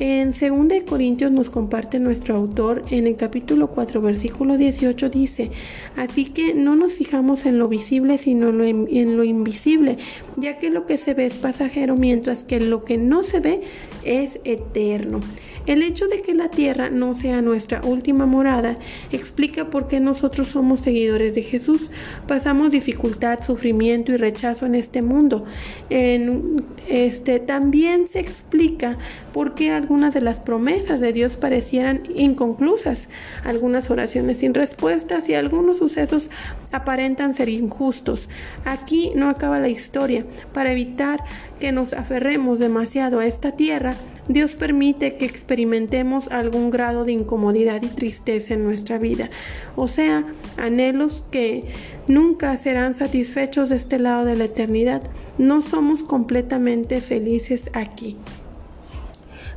En 0.05 0.33
2 0.33 0.83
Corintios 0.85 1.31
nos 1.31 1.49
comparte 1.49 2.01
nuestro 2.01 2.35
autor 2.35 2.83
en 2.91 3.07
el 3.07 3.15
capítulo 3.15 3.69
4 3.69 4.03
versículo 4.03 4.59
18 4.59 5.09
dice, 5.09 5.53
así 5.97 6.25
que 6.25 6.55
no 6.55 6.75
nos 6.75 6.95
fijamos 6.95 7.47
en 7.47 7.61
lo 7.61 7.69
visible 7.69 8.19
sino 8.19 8.49
en 8.49 9.17
lo 9.17 9.23
invisible, 9.23 9.99
ya 10.37 10.59
que 10.59 10.71
lo 10.71 10.87
que 10.87 10.99
se 10.99 11.15
ve 11.15 11.27
es 11.27 11.35
pasajero 11.35 11.95
mientras 11.97 12.43
que 12.43 12.59
lo 12.59 12.85
que 12.85 12.99
no 12.99 13.23
se 13.23 13.39
ve 13.39 13.61
es 14.03 14.41
eterno. 14.43 15.21
El 15.67 15.85
hecho 15.85 16.09
de 16.09 16.23
que 16.23 16.35
la 16.35 16.49
tierra 16.49 16.91
no 16.91 17.15
sea 17.15 17.41
nuestra 17.41 17.81
última 17.85 18.27
morada 18.27 18.79
explica 19.13 19.71
por 19.71 19.87
qué 19.87 20.01
nosotros 20.01 20.49
somos 20.49 20.81
seguidores 20.81 21.37
de 21.37 21.43
Jesús. 21.43 21.91
Pasamos 22.27 22.73
dificultad, 22.73 23.41
sufrimiento 23.43 24.11
y 24.11 24.17
rechazo 24.17 24.67
en 24.67 24.75
este 24.75 25.03
mundo. 25.03 25.45
En 25.89 26.65
este 26.89 27.39
también 27.39 28.09
se 28.09 28.19
explica 28.19 28.99
por 29.33 29.55
qué 29.55 29.71
algunas 29.93 30.15
de 30.15 30.23
las 30.23 30.39
promesas 30.39 31.01
de 31.01 31.13
Dios 31.13 31.37
parecieran 31.37 32.05
inconclusas, 32.15 33.09
algunas 33.45 33.91
oraciones 33.91 34.39
sin 34.39 34.55
respuestas 34.55 35.29
y 35.29 35.35
algunos 35.35 35.77
sucesos 35.77 36.31
aparentan 36.71 37.35
ser 37.35 37.51
injustos. 37.51 38.31
Aquí 38.65 39.13
no 39.15 39.29
acaba 39.29 39.59
la 39.59 39.69
historia. 39.69 40.25
Para 40.55 40.73
evitar 40.73 41.23
que 41.61 41.73
nos 41.73 41.93
aferremos 41.93 42.59
demasiado 42.59 43.19
a 43.19 43.27
esta 43.27 43.53
tierra, 43.53 43.93
Dios 44.29 44.55
permite 44.55 45.17
que 45.17 45.27
experimentemos 45.27 46.29
algún 46.29 46.71
grado 46.71 47.05
de 47.05 47.13
incomodidad 47.13 47.83
y 47.83 47.89
tristeza 47.89 48.55
en 48.55 48.65
nuestra 48.65 48.97
vida, 48.97 49.29
o 49.77 49.89
sea, 49.89 50.25
anhelos 50.57 51.23
que 51.31 51.65
nunca 52.09 52.57
serán 52.57 52.95
satisfechos 52.95 53.69
de 53.69 53.77
este 53.77 53.99
lado 53.99 54.25
de 54.25 54.37
la 54.37 54.45
eternidad. 54.45 55.03
No 55.37 55.61
somos 55.61 56.03
completamente 56.03 57.03
felices 57.03 57.69
aquí 57.75 58.17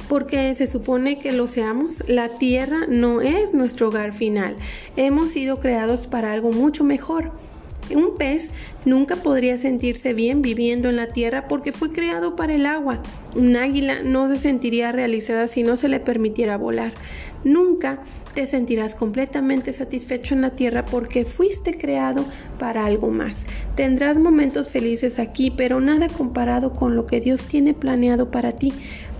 porque 0.07 0.53
se 0.55 0.67
supone 0.67 1.19
que 1.19 1.31
lo 1.31 1.47
seamos, 1.47 2.03
la 2.07 2.29
tierra 2.37 2.81
no 2.87 3.21
es 3.21 3.53
nuestro 3.53 3.87
hogar 3.89 4.13
final. 4.13 4.55
Hemos 4.95 5.31
sido 5.31 5.59
creados 5.59 6.07
para 6.07 6.31
algo 6.31 6.51
mucho 6.51 6.83
mejor. 6.83 7.31
Un 7.93 8.17
pez 8.17 8.49
nunca 8.83 9.17
podría 9.17 9.59
sentirse 9.59 10.13
bien 10.13 10.41
viviendo 10.41 10.89
en 10.89 10.95
la 10.95 11.07
tierra 11.07 11.47
porque 11.47 11.71
fue 11.71 11.91
creado 11.91 12.35
para 12.35 12.55
el 12.55 12.65
agua. 12.65 13.01
Un 13.35 13.55
águila 13.55 14.01
no 14.03 14.27
se 14.27 14.37
sentiría 14.37 14.91
realizada 14.91 15.47
si 15.47 15.61
no 15.61 15.77
se 15.77 15.87
le 15.87 15.99
permitiera 15.99 16.57
volar. 16.57 16.93
Nunca 17.43 17.99
te 18.33 18.47
sentirás 18.47 18.95
completamente 18.95 19.71
satisfecho 19.71 20.33
en 20.33 20.41
la 20.41 20.51
tierra 20.51 20.83
porque 20.83 21.25
fuiste 21.25 21.77
creado 21.77 22.25
para 22.57 22.85
algo 22.85 23.11
más. 23.11 23.45
Tendrás 23.75 24.17
momentos 24.17 24.69
felices 24.69 25.19
aquí, 25.19 25.51
pero 25.51 25.79
nada 25.79 26.09
comparado 26.09 26.73
con 26.73 26.95
lo 26.95 27.05
que 27.05 27.21
Dios 27.21 27.43
tiene 27.43 27.73
planeado 27.73 28.31
para 28.31 28.53
ti. 28.53 28.73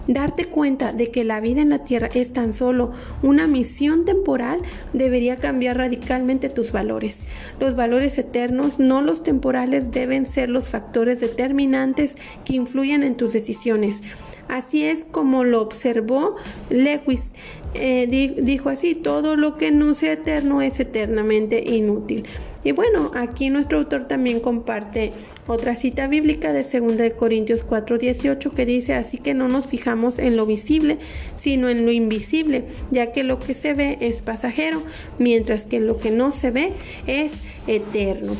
Darte 0.07 0.45
cuenta 0.45 0.93
de 0.93 1.09
que 1.09 1.23
la 1.23 1.39
vida 1.39 1.61
en 1.61 1.69
la 1.69 1.83
tierra 1.83 2.09
es 2.13 2.31
tan 2.31 2.53
solo 2.53 2.91
una 3.23 3.47
misión 3.47 4.05
temporal 4.05 4.61
debería 4.93 5.37
cambiar 5.37 5.77
radicalmente 5.77 6.49
tus 6.49 6.71
valores. 6.71 7.19
Los 7.59 7.75
valores 7.75 8.17
eternos, 8.17 8.79
no 8.79 9.01
los 9.01 9.23
temporales, 9.23 9.91
deben 9.91 10.25
ser 10.25 10.49
los 10.49 10.69
factores 10.69 11.19
determinantes 11.19 12.15
que 12.43 12.55
influyen 12.55 13.03
en 13.03 13.15
tus 13.15 13.33
decisiones. 13.33 14.01
Así 14.47 14.83
es 14.83 15.05
como 15.05 15.43
lo 15.43 15.61
observó 15.61 16.35
Lewis. 16.69 17.33
Eh, 17.73 18.07
dijo 18.41 18.69
así, 18.69 18.95
todo 18.95 19.35
lo 19.35 19.57
que 19.57 19.71
no 19.71 19.95
sea 19.95 20.13
eterno 20.13 20.61
es 20.61 20.79
eternamente 20.79 21.63
inútil. 21.65 22.25
Y 22.65 22.71
bueno, 22.71 23.11
aquí 23.13 23.51
nuestro 23.51 23.77
autor 23.77 24.07
también 24.07 24.39
comparte 24.39 25.13
otra 25.45 25.75
cita 25.75 26.07
bíblica 26.07 26.51
de 26.51 26.63
2 26.63 27.13
Corintios 27.13 27.63
4:18 27.63 28.51
que 28.53 28.65
dice, 28.65 28.95
así 28.95 29.19
que 29.19 29.35
no 29.35 29.47
nos 29.47 29.67
fijamos 29.67 30.17
en 30.17 30.35
lo 30.35 30.47
visible, 30.47 30.97
sino 31.37 31.69
en 31.69 31.85
lo 31.85 31.91
invisible, 31.91 32.65
ya 32.89 33.11
que 33.11 33.23
lo 33.23 33.37
que 33.37 33.53
se 33.53 33.75
ve 33.75 33.99
es 34.01 34.23
pasajero, 34.23 34.81
mientras 35.19 35.67
que 35.67 35.79
lo 35.79 35.99
que 35.99 36.09
no 36.09 36.31
se 36.31 36.49
ve 36.49 36.73
es 37.05 37.31
eterno. 37.67 38.33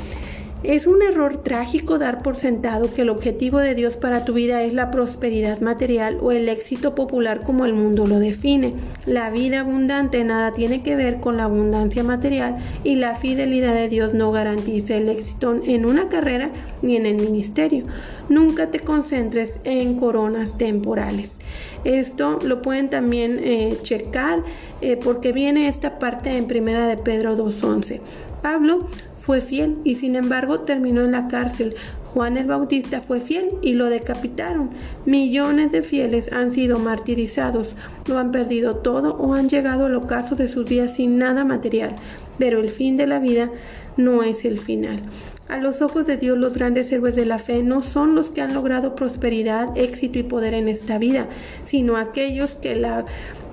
Es 0.67 0.87
un 0.87 1.03
error 1.03 1.43
trágico 1.43 1.99
dar 1.99 2.23
por 2.23 2.37
sentado 2.37 2.91
que 2.91 3.03
el 3.03 3.09
objetivo 3.09 3.59
de 3.59 3.75
Dios 3.75 3.97
para 3.97 4.25
tu 4.25 4.33
vida 4.33 4.63
es 4.63 4.73
la 4.73 4.89
prosperidad 4.89 5.61
material 5.61 6.17
o 6.21 6.31
el 6.31 6.49
éxito 6.49 6.95
popular 6.95 7.43
como 7.43 7.65
el 7.65 7.75
mundo 7.75 8.07
lo 8.07 8.17
define. 8.17 8.73
La 9.05 9.29
vida 9.29 9.59
abundante 9.59 10.23
nada 10.23 10.55
tiene 10.55 10.81
que 10.81 10.95
ver 10.95 11.19
con 11.19 11.37
la 11.37 11.43
abundancia 11.43 12.03
material 12.03 12.57
y 12.83 12.95
la 12.95 13.15
fidelidad 13.15 13.75
de 13.75 13.89
Dios 13.89 14.15
no 14.15 14.31
garantiza 14.31 14.95
el 14.95 15.07
éxito 15.07 15.55
en 15.63 15.85
una 15.85 16.09
carrera 16.09 16.49
ni 16.81 16.95
en 16.95 17.05
el 17.05 17.17
ministerio. 17.17 17.85
Nunca 18.27 18.71
te 18.71 18.79
concentres 18.79 19.59
en 19.65 19.95
coronas 19.99 20.57
temporales. 20.57 21.37
Esto 21.83 22.39
lo 22.43 22.63
pueden 22.63 22.89
también 22.89 23.39
eh, 23.43 23.77
checar 23.83 24.39
eh, 24.81 24.97
porque 24.97 25.31
viene 25.31 25.67
esta 25.67 25.99
parte 25.99 26.35
en 26.35 26.47
primera 26.47 26.87
de 26.87 26.97
Pedro 26.97 27.37
2.11. 27.37 28.01
Pablo 28.41 28.87
fue 29.17 29.41
fiel 29.41 29.77
y 29.83 29.95
sin 29.95 30.15
embargo 30.15 30.61
terminó 30.61 31.01
en 31.01 31.11
la 31.11 31.27
cárcel. 31.27 31.75
Juan 32.03 32.37
el 32.37 32.47
Bautista 32.47 33.01
fue 33.01 33.19
fiel 33.19 33.49
y 33.61 33.73
lo 33.73 33.89
decapitaron. 33.89 34.69
Millones 35.05 35.71
de 35.71 35.83
fieles 35.83 36.31
han 36.31 36.51
sido 36.51 36.79
martirizados, 36.79 37.75
lo 38.07 38.17
han 38.17 38.31
perdido 38.31 38.77
todo 38.77 39.17
o 39.17 39.33
han 39.33 39.49
llegado 39.49 39.85
al 39.85 39.95
ocaso 39.95 40.35
de 40.35 40.47
sus 40.47 40.65
días 40.65 40.95
sin 40.95 41.17
nada 41.17 41.43
material. 41.43 41.95
Pero 42.37 42.59
el 42.59 42.69
fin 42.69 42.97
de 42.97 43.07
la 43.07 43.19
vida 43.19 43.51
no 43.97 44.23
es 44.23 44.45
el 44.45 44.59
final. 44.59 45.01
A 45.47 45.57
los 45.57 45.81
ojos 45.81 46.07
de 46.07 46.17
Dios 46.17 46.37
los 46.37 46.55
grandes 46.55 46.91
héroes 46.91 47.15
de 47.15 47.25
la 47.25 47.37
fe 47.37 47.61
no 47.61 47.81
son 47.81 48.15
los 48.15 48.31
que 48.31 48.41
han 48.41 48.53
logrado 48.53 48.95
prosperidad, 48.95 49.77
éxito 49.77 50.17
y 50.17 50.23
poder 50.23 50.53
en 50.55 50.67
esta 50.67 50.97
vida, 50.97 51.27
sino 51.65 51.97
aquellos 51.97 52.55
que 52.55 52.75
la 52.75 53.05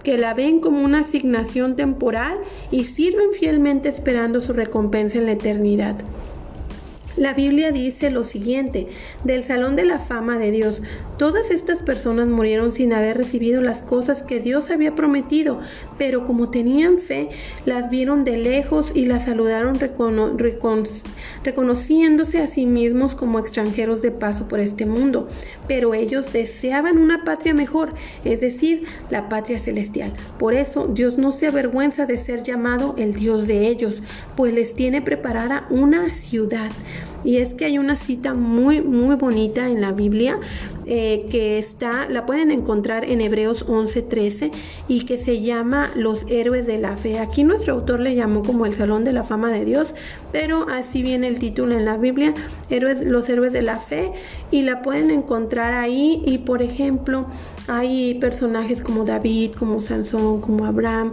que 0.02 0.18
la 0.18 0.34
ven 0.34 0.60
como 0.60 0.82
una 0.82 1.00
asignación 1.00 1.76
temporal 1.76 2.38
y 2.70 2.84
sirven 2.84 3.32
fielmente 3.32 3.88
esperando 3.88 4.40
su 4.40 4.52
recompensa 4.52 5.18
en 5.18 5.26
la 5.26 5.32
eternidad. 5.32 5.96
La 7.16 7.34
Biblia 7.34 7.72
dice 7.72 8.10
lo 8.10 8.24
siguiente, 8.24 8.88
del 9.22 9.42
Salón 9.42 9.76
de 9.76 9.84
la 9.84 9.98
Fama 9.98 10.38
de 10.38 10.50
Dios, 10.50 10.80
todas 11.18 11.50
estas 11.50 11.80
personas 11.80 12.26
murieron 12.26 12.72
sin 12.72 12.94
haber 12.94 13.18
recibido 13.18 13.60
las 13.60 13.82
cosas 13.82 14.22
que 14.22 14.40
Dios 14.40 14.70
había 14.70 14.94
prometido, 14.94 15.60
pero 15.98 16.24
como 16.24 16.48
tenían 16.48 16.98
fe, 16.98 17.28
las 17.66 17.90
vieron 17.90 18.24
de 18.24 18.38
lejos 18.38 18.92
y 18.94 19.04
las 19.04 19.26
saludaron 19.26 19.78
reconociéndose 21.44 22.38
a 22.38 22.46
sí 22.46 22.64
mismos 22.64 23.14
como 23.14 23.38
extranjeros 23.38 24.00
de 24.00 24.10
paso 24.10 24.48
por 24.48 24.60
este 24.60 24.86
mundo. 24.86 25.28
Pero 25.68 25.92
ellos 25.92 26.32
deseaban 26.32 26.96
una 26.96 27.24
patria 27.24 27.52
mejor, 27.52 27.92
es 28.24 28.40
decir, 28.40 28.86
la 29.10 29.28
patria 29.28 29.58
celestial. 29.58 30.14
Por 30.38 30.54
eso 30.54 30.88
Dios 30.88 31.18
no 31.18 31.32
se 31.32 31.48
avergüenza 31.48 32.06
de 32.06 32.16
ser 32.16 32.42
llamado 32.42 32.94
el 32.96 33.12
Dios 33.12 33.46
de 33.46 33.68
ellos, 33.68 34.02
pues 34.34 34.54
les 34.54 34.74
tiene 34.74 35.02
preparada 35.02 35.66
una 35.68 36.14
ciudad. 36.14 36.70
Y 37.24 37.36
es 37.36 37.54
que 37.54 37.66
hay 37.66 37.78
una 37.78 37.96
cita 37.96 38.34
muy, 38.34 38.82
muy 38.82 39.16
bonita 39.16 39.68
en 39.68 39.80
la 39.80 39.92
Biblia 39.92 40.38
eh, 40.84 41.26
que 41.30 41.60
está, 41.60 42.08
la 42.08 42.26
pueden 42.26 42.50
encontrar 42.50 43.04
en 43.04 43.20
Hebreos 43.20 43.64
11:13 43.68 44.50
y 44.88 45.04
que 45.04 45.16
se 45.16 45.40
llama 45.40 45.90
Los 45.94 46.26
héroes 46.28 46.66
de 46.66 46.78
la 46.78 46.96
fe. 46.96 47.20
Aquí 47.20 47.44
nuestro 47.44 47.74
autor 47.74 48.00
le 48.00 48.16
llamó 48.16 48.42
como 48.42 48.66
el 48.66 48.72
Salón 48.72 49.04
de 49.04 49.12
la 49.12 49.22
Fama 49.22 49.52
de 49.52 49.64
Dios, 49.64 49.94
pero 50.32 50.66
así 50.68 51.02
viene 51.02 51.28
el 51.28 51.38
título 51.38 51.78
en 51.78 51.84
la 51.84 51.98
Biblia, 51.98 52.34
héroes, 52.68 53.04
los 53.04 53.28
héroes 53.28 53.52
de 53.52 53.62
la 53.62 53.78
fe, 53.78 54.12
y 54.50 54.62
la 54.62 54.82
pueden 54.82 55.12
encontrar 55.12 55.72
ahí. 55.72 56.20
Y 56.26 56.38
por 56.38 56.62
ejemplo, 56.62 57.26
hay 57.68 58.14
personajes 58.14 58.82
como 58.82 59.04
David, 59.04 59.52
como 59.52 59.80
Sansón, 59.80 60.40
como 60.40 60.66
Abraham, 60.66 61.12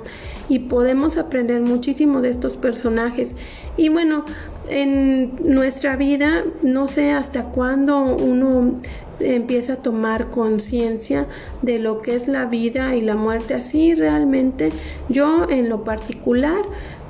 y 0.49 0.59
podemos 0.59 1.17
aprender 1.17 1.61
muchísimo 1.61 2.21
de 2.21 2.31
estos 2.31 2.57
personajes. 2.57 3.35
Y 3.77 3.89
bueno, 3.89 4.25
en 4.69 5.33
nuestra 5.43 5.95
vida, 5.95 6.43
no 6.61 6.87
sé 6.87 7.11
hasta 7.11 7.45
cuándo 7.45 8.03
uno 8.03 8.79
empieza 9.19 9.73
a 9.73 9.75
tomar 9.77 10.29
conciencia 10.29 11.27
de 11.61 11.79
lo 11.79 12.01
que 12.01 12.15
es 12.15 12.27
la 12.27 12.45
vida 12.45 12.95
y 12.95 13.01
la 13.01 13.15
muerte. 13.15 13.53
Así 13.53 13.93
realmente 13.93 14.71
yo 15.09 15.47
en 15.49 15.69
lo 15.69 15.83
particular, 15.83 16.61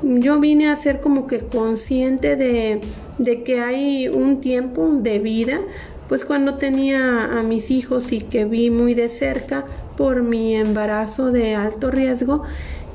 yo 0.02 0.40
vine 0.40 0.70
a 0.70 0.78
ser 0.78 1.02
como 1.02 1.28
que 1.28 1.40
consciente 1.40 2.36
de, 2.36 2.82
de 3.18 3.44
que 3.44 3.60
hay 3.60 4.08
un 4.08 4.40
tiempo 4.42 4.90
de 4.92 5.20
vida, 5.20 5.60
pues 6.08 6.26
cuando 6.26 6.56
tenía 6.56 7.26
a 7.38 7.44
mis 7.44 7.70
hijos 7.70 8.12
y 8.12 8.22
que 8.22 8.46
vi 8.46 8.72
muy 8.72 8.96
de 8.96 9.10
cerca 9.10 9.66
por 9.96 10.24
mi 10.24 10.56
embarazo 10.56 11.32
de 11.32 11.56
alto 11.56 11.92
riesgo, 11.92 12.44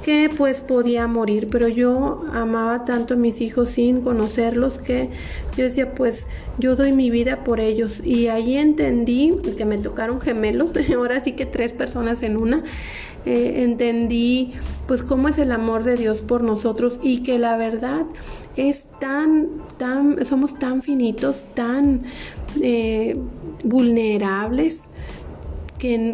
que 0.05 0.29
pues 0.37 0.61
podía 0.61 1.07
morir, 1.07 1.49
pero 1.51 1.67
yo 1.67 2.27
amaba 2.35 2.85
tanto 2.85 3.15
a 3.15 3.17
mis 3.17 3.41
hijos 3.41 3.71
sin 3.71 4.03
conocerlos 4.03 4.77
que 4.77 5.09
yo 5.57 5.65
decía 5.65 5.95
pues 5.95 6.27
yo 6.59 6.77
doy 6.77 6.93
mi 6.93 7.09
vida 7.09 7.43
por 7.43 7.59
ellos. 7.59 8.03
Y 8.05 8.29
ahí 8.29 8.59
entendí 8.59 9.35
que 9.57 9.65
me 9.65 9.79
tocaron 9.79 10.21
gemelos, 10.21 10.73
ahora 10.95 11.23
sí 11.23 11.33
que 11.33 11.47
tres 11.47 11.73
personas 11.73 12.23
en 12.23 12.37
una, 12.37 12.65
eh, 13.25 13.63
entendí 13.63 14.53
pues 14.87 15.03
cómo 15.03 15.29
es 15.29 15.39
el 15.39 15.51
amor 15.53 15.85
de 15.85 15.97
Dios 15.97 16.21
por 16.21 16.43
nosotros 16.43 17.01
y 17.03 17.23
que 17.23 17.39
la 17.39 17.57
verdad 17.57 18.05
es 18.57 18.87
tan, 19.01 19.63
tan, 19.79 20.23
somos 20.27 20.59
tan 20.59 20.83
finitos, 20.83 21.45
tan 21.55 22.03
eh, 22.61 23.17
vulnerables 23.65 24.91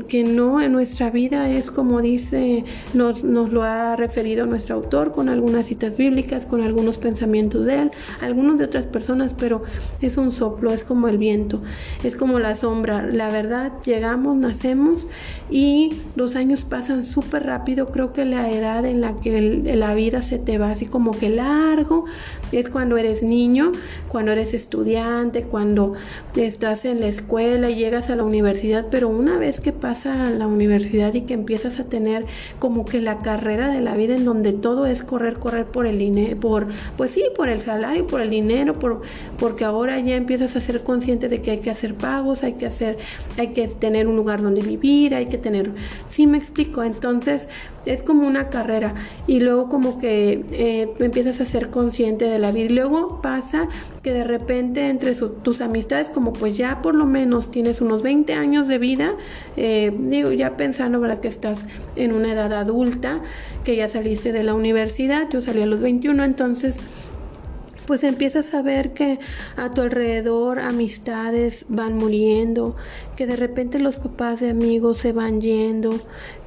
que, 0.08 0.24
no 0.24 0.60
en 0.60 0.72
nuestra 0.72 1.10
vida 1.10 1.48
es 1.48 1.70
como 1.70 2.02
dice, 2.02 2.64
nos, 2.92 3.22
nos, 3.22 3.52
lo 3.52 3.62
ha 3.62 3.94
referido 3.94 4.44
nuestro 4.44 4.74
autor 4.74 5.12
con 5.12 5.28
algunas 5.28 5.66
citas 5.66 5.96
bíblicas, 5.96 6.44
con 6.44 6.62
algunos 6.62 6.98
pensamientos 6.98 7.66
de 7.66 7.82
él, 7.82 7.90
algunos 8.20 8.58
de 8.58 8.64
otras 8.64 8.86
personas, 8.86 9.32
pero 9.32 9.62
es 10.00 10.16
un 10.16 10.32
soplo, 10.32 10.72
es 10.72 10.82
como 10.82 11.06
el 11.06 11.18
viento, 11.18 11.62
es 12.02 12.16
como 12.16 12.40
la 12.40 12.56
sombra. 12.56 13.06
La 13.06 13.30
verdad, 13.30 13.72
llegamos, 13.84 14.36
nacemos 14.36 15.06
y 15.50 16.00
los 16.16 16.34
años 16.34 16.62
pasan 16.62 17.06
súper 17.06 17.44
rápido. 17.44 17.92
Creo 17.92 18.12
que 18.12 18.24
la 18.24 18.50
edad 18.50 18.84
en 18.84 19.00
la 19.00 19.20
que 19.20 19.40
la 19.76 19.94
vida 19.94 20.22
se 20.22 20.40
te 20.40 20.58
va 20.58 20.72
así 20.72 20.86
como 20.86 21.12
que 21.12 21.28
largo 21.28 22.06
es 22.52 22.68
cuando 22.68 22.96
eres 22.96 23.22
niño, 23.22 23.72
cuando 24.08 24.32
eres 24.32 24.54
estudiante, 24.54 25.42
cuando 25.44 25.94
estás 26.36 26.84
en 26.84 27.00
la 27.00 27.06
escuela 27.06 27.70
y 27.70 27.76
llegas 27.76 28.10
a 28.10 28.16
la 28.16 28.24
universidad, 28.24 28.86
pero 28.90 29.08
una 29.08 29.38
vez 29.38 29.60
que 29.60 29.72
pasa 29.72 30.26
a 30.26 30.30
la 30.30 30.46
universidad 30.46 31.14
y 31.14 31.22
que 31.22 31.34
empiezas 31.34 31.80
a 31.80 31.84
tener 31.84 32.26
como 32.58 32.84
que 32.84 33.00
la 33.00 33.20
carrera 33.20 33.68
de 33.68 33.80
la 33.80 33.94
vida 33.94 34.14
en 34.14 34.24
donde 34.24 34.52
todo 34.52 34.86
es 34.86 35.02
correr, 35.02 35.38
correr 35.38 35.66
por 35.66 35.86
el 35.86 35.98
dinero, 35.98 36.38
por, 36.38 36.68
pues 36.96 37.12
sí, 37.12 37.24
por 37.36 37.48
el 37.48 37.60
salario, 37.60 38.06
por 38.06 38.20
el 38.20 38.30
dinero, 38.30 38.78
por, 38.78 39.02
porque 39.38 39.64
ahora 39.64 39.98
ya 40.00 40.16
empiezas 40.16 40.56
a 40.56 40.60
ser 40.60 40.82
consciente 40.82 41.28
de 41.28 41.42
que 41.42 41.52
hay 41.52 41.58
que 41.58 41.70
hacer 41.70 41.94
pagos, 41.94 42.42
hay 42.42 42.54
que 42.54 42.66
hacer, 42.66 42.98
hay 43.38 43.48
que 43.48 43.68
tener 43.68 44.06
un 44.06 44.16
lugar 44.16 44.42
donde 44.42 44.62
vivir, 44.62 45.14
hay 45.14 45.26
que 45.26 45.38
tener, 45.38 45.72
sí 46.08 46.26
me 46.26 46.38
explico, 46.38 46.82
entonces 46.82 47.48
es 47.86 48.02
como 48.02 48.26
una 48.26 48.48
carrera 48.48 48.94
y 49.26 49.40
luego 49.40 49.68
como 49.68 49.98
que 49.98 50.44
eh, 50.52 50.92
empiezas 50.98 51.40
a 51.40 51.46
ser 51.46 51.70
consciente 51.70 52.26
de 52.26 52.38
la 52.38 52.52
vida. 52.52 52.66
Y 52.66 52.68
luego 52.70 53.20
pasa 53.22 53.68
que 54.02 54.12
de 54.12 54.24
repente 54.24 54.88
entre 54.88 55.14
tus 55.14 55.60
amistades 55.60 56.10
como 56.10 56.32
pues 56.32 56.56
ya 56.56 56.80
por 56.82 56.94
lo 56.94 57.04
menos 57.04 57.50
tienes 57.50 57.80
unos 57.80 58.02
20 58.02 58.32
años 58.32 58.66
de 58.66 58.78
vida 58.78 59.14
eh, 59.56 59.92
digo 59.98 60.32
ya 60.32 60.56
pensando 60.56 61.00
verdad 61.00 61.20
que 61.20 61.28
estás 61.28 61.66
en 61.96 62.12
una 62.12 62.32
edad 62.32 62.52
adulta 62.54 63.20
que 63.64 63.76
ya 63.76 63.88
saliste 63.88 64.32
de 64.32 64.42
la 64.42 64.54
universidad 64.54 65.28
yo 65.30 65.42
salí 65.42 65.60
a 65.60 65.66
los 65.66 65.80
21 65.80 66.24
entonces 66.24 66.80
pues 67.86 68.04
empiezas 68.04 68.54
a 68.54 68.62
ver 68.62 68.92
que 68.92 69.18
a 69.56 69.72
tu 69.72 69.82
alrededor 69.82 70.58
amistades 70.58 71.66
van 71.68 71.96
muriendo, 71.96 72.76
que 73.16 73.26
de 73.26 73.36
repente 73.36 73.78
los 73.78 73.96
papás 73.96 74.40
de 74.40 74.50
amigos 74.50 74.98
se 74.98 75.12
van 75.12 75.40
yendo, 75.40 75.98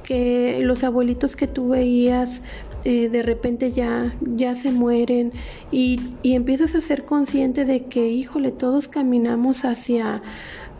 que 0.02 0.58
los 0.62 0.84
abuelitos 0.84 1.36
que 1.36 1.46
tú 1.46 1.68
veías 1.68 2.42
eh, 2.84 3.08
de 3.08 3.22
repente 3.22 3.72
ya, 3.72 4.14
ya 4.20 4.54
se 4.54 4.70
mueren 4.70 5.32
y, 5.70 6.00
y 6.22 6.34
empiezas 6.34 6.74
a 6.74 6.82
ser 6.82 7.06
consciente 7.06 7.64
de 7.64 7.86
que, 7.86 8.08
híjole, 8.08 8.50
todos 8.52 8.88
caminamos 8.88 9.64
hacia 9.64 10.22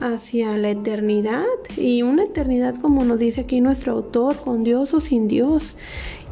hacia 0.00 0.56
la 0.56 0.70
eternidad 0.70 1.44
y 1.76 2.02
una 2.02 2.24
eternidad 2.24 2.74
como 2.76 3.04
nos 3.04 3.18
dice 3.18 3.42
aquí 3.42 3.60
nuestro 3.60 3.92
autor, 3.92 4.36
con 4.36 4.64
Dios 4.64 4.92
o 4.92 5.00
sin 5.00 5.28
Dios. 5.28 5.76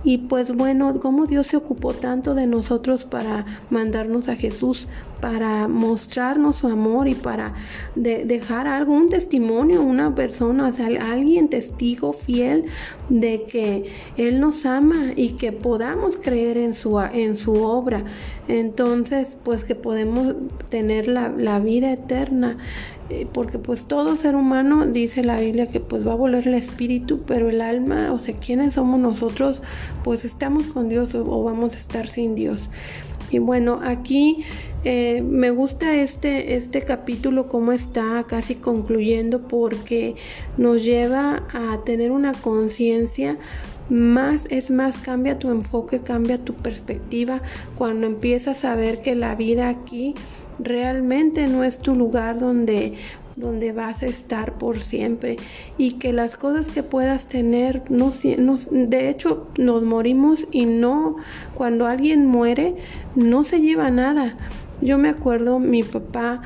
Y 0.05 0.19
pues 0.19 0.55
bueno, 0.55 0.99
cómo 1.01 1.27
Dios 1.27 1.47
se 1.47 1.57
ocupó 1.57 1.95
tanto 1.95 2.35
de 2.35 2.47
nosotros 2.47 3.05
para 3.05 3.63
mandarnos 3.71 4.29
a 4.29 4.37
Jesús, 4.37 4.89
para 5.23 5.69
mostrarnos 5.69 6.57
su 6.57 6.67
amor 6.67 7.07
y 7.07 7.15
para 7.15 7.55
dejar 7.95 8.67
algún 8.67 9.09
testimonio, 9.09 9.81
una 9.81 10.17
persona, 10.17 10.73
sea, 10.73 10.89
alguien 11.13 11.49
testigo 11.49 12.13
fiel 12.13 12.65
de 13.09 13.45
que 13.45 13.93
Él 14.17 14.41
nos 14.41 14.67
ama 14.67 15.13
y 15.15 15.35
que 15.35 15.53
podamos 15.53 16.17
creer 16.17 16.59
en 16.59 16.75
su, 16.75 16.99
en 17.01 17.37
su 17.37 17.55
obra. 17.55 18.05
Entonces, 18.49 19.37
pues 19.45 19.63
que 19.63 19.77
podemos 19.77 20.35
tener 20.69 21.07
la, 21.07 21.29
la 21.29 21.61
vida 21.61 21.93
eterna 21.93 22.59
eh, 23.13 23.27
porque 23.31 23.59
pues 23.59 23.85
todo 23.85 24.17
ser 24.17 24.37
humano 24.37 24.87
dice 24.87 25.23
la 25.23 25.39
Biblia 25.39 25.67
que 25.67 25.81
pues 25.81 26.07
va 26.07 26.13
a 26.13 26.17
volver 26.17 26.49
el 26.49 26.55
espíritu, 26.55 27.21
pero 27.27 27.51
el 27.51 27.61
alma, 27.61 28.11
o 28.11 28.21
sea, 28.21 28.35
¿quiénes 28.37 28.73
somos 28.73 28.99
nosotros? 28.99 29.61
Pues 30.03 30.25
estamos 30.25 30.69
con 30.69 30.89
Dios 30.89 31.15
o, 31.15 31.45
vamos 31.45 31.75
a 31.75 31.77
estar 31.77 32.07
sin 32.07 32.35
Dios. 32.35 32.71
Y 33.33 33.39
bueno, 33.39 33.81
aquí 33.83 34.45
eh, 34.85 35.23
me 35.23 35.51
gusta 35.51 35.95
este, 35.95 36.57
este 36.57 36.83
capítulo 36.83 37.49
como 37.49 37.73
está 37.73 38.25
casi 38.29 38.57
concluyendo 38.57 39.49
porque 39.49 40.17
nos 40.59 40.83
lleva 40.85 41.45
a 41.53 41.81
tener 41.85 42.11
una 42.11 42.33
conciencia 42.33 43.39
más 43.89 44.47
es 44.51 44.71
más, 44.71 44.99
cambia 44.99 45.39
tu 45.39 45.51
enfoque, 45.51 46.01
cambia 46.01 46.39
tu 46.39 46.55
perspectiva 46.55 47.43
cuando 47.77 48.07
empiezas 48.07 48.65
a 48.65 48.75
ver 48.75 49.03
que 49.03 49.15
la 49.15 49.35
vida 49.35 49.69
aquí 49.69 50.15
realmente 50.59 51.47
no 51.47 51.65
es 51.65 51.79
tu 51.79 51.95
lugar 51.95 52.39
donde 52.39 52.95
donde 53.43 53.73
vas 53.73 54.03
a 54.03 54.07
estar 54.07 54.55
por 54.55 54.79
siempre 54.79 55.37
y 55.77 55.95
que 55.95 56.13
las 56.13 56.37
cosas 56.37 56.69
que 56.69 56.83
puedas 56.83 57.27
tener 57.27 57.83
no, 57.91 58.13
de 58.71 59.11
hecho 59.11 59.49
nos 59.59 59.83
morimos 59.83 60.47
y 60.51 60.67
no 60.67 61.17
cuando 61.55 61.87
alguien 61.87 62.27
muere 62.27 62.77
no 63.15 63.45
se 63.45 63.61
lleva 63.61 63.91
nada 63.91 64.37
yo 64.81 64.97
me 64.99 65.11
acuerdo 65.11 65.59
mi 65.59 65.83
papá 65.83 66.43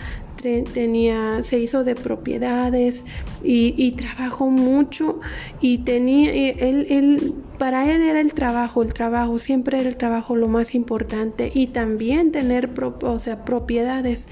tenía 0.72 1.42
se 1.42 1.58
hizo 1.58 1.82
de 1.82 1.94
propiedades 1.94 3.04
y, 3.42 3.92
trabajó 3.92 4.48
mucho 4.48 5.20
y 5.60 5.78
tenía 5.78 6.32
él, 6.32 6.86
él 6.88 7.34
para 7.58 7.92
él 7.92 8.02
era 8.02 8.20
el 8.20 8.34
trabajo, 8.34 8.82
el 8.82 8.92
trabajo, 8.92 9.38
siempre 9.38 9.80
era 9.80 9.88
el 9.88 9.96
trabajo 9.96 10.36
lo 10.36 10.48
más 10.48 10.74
importante 10.74 11.50
y 11.54 11.68
también 11.68 12.32
tener 12.32 12.70
o 13.02 13.18
sea, 13.18 13.44
propiedades. 13.44 14.28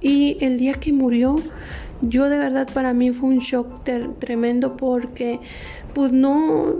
Y 0.00 0.36
el 0.40 0.58
día 0.58 0.74
que 0.74 0.92
murió, 0.92 1.36
yo 2.02 2.28
de 2.28 2.38
verdad 2.38 2.68
para 2.72 2.92
mí 2.92 3.12
fue 3.12 3.30
un 3.30 3.38
shock 3.38 3.82
tremendo 4.18 4.76
porque 4.76 5.40
pues 5.94 6.12
no, 6.12 6.74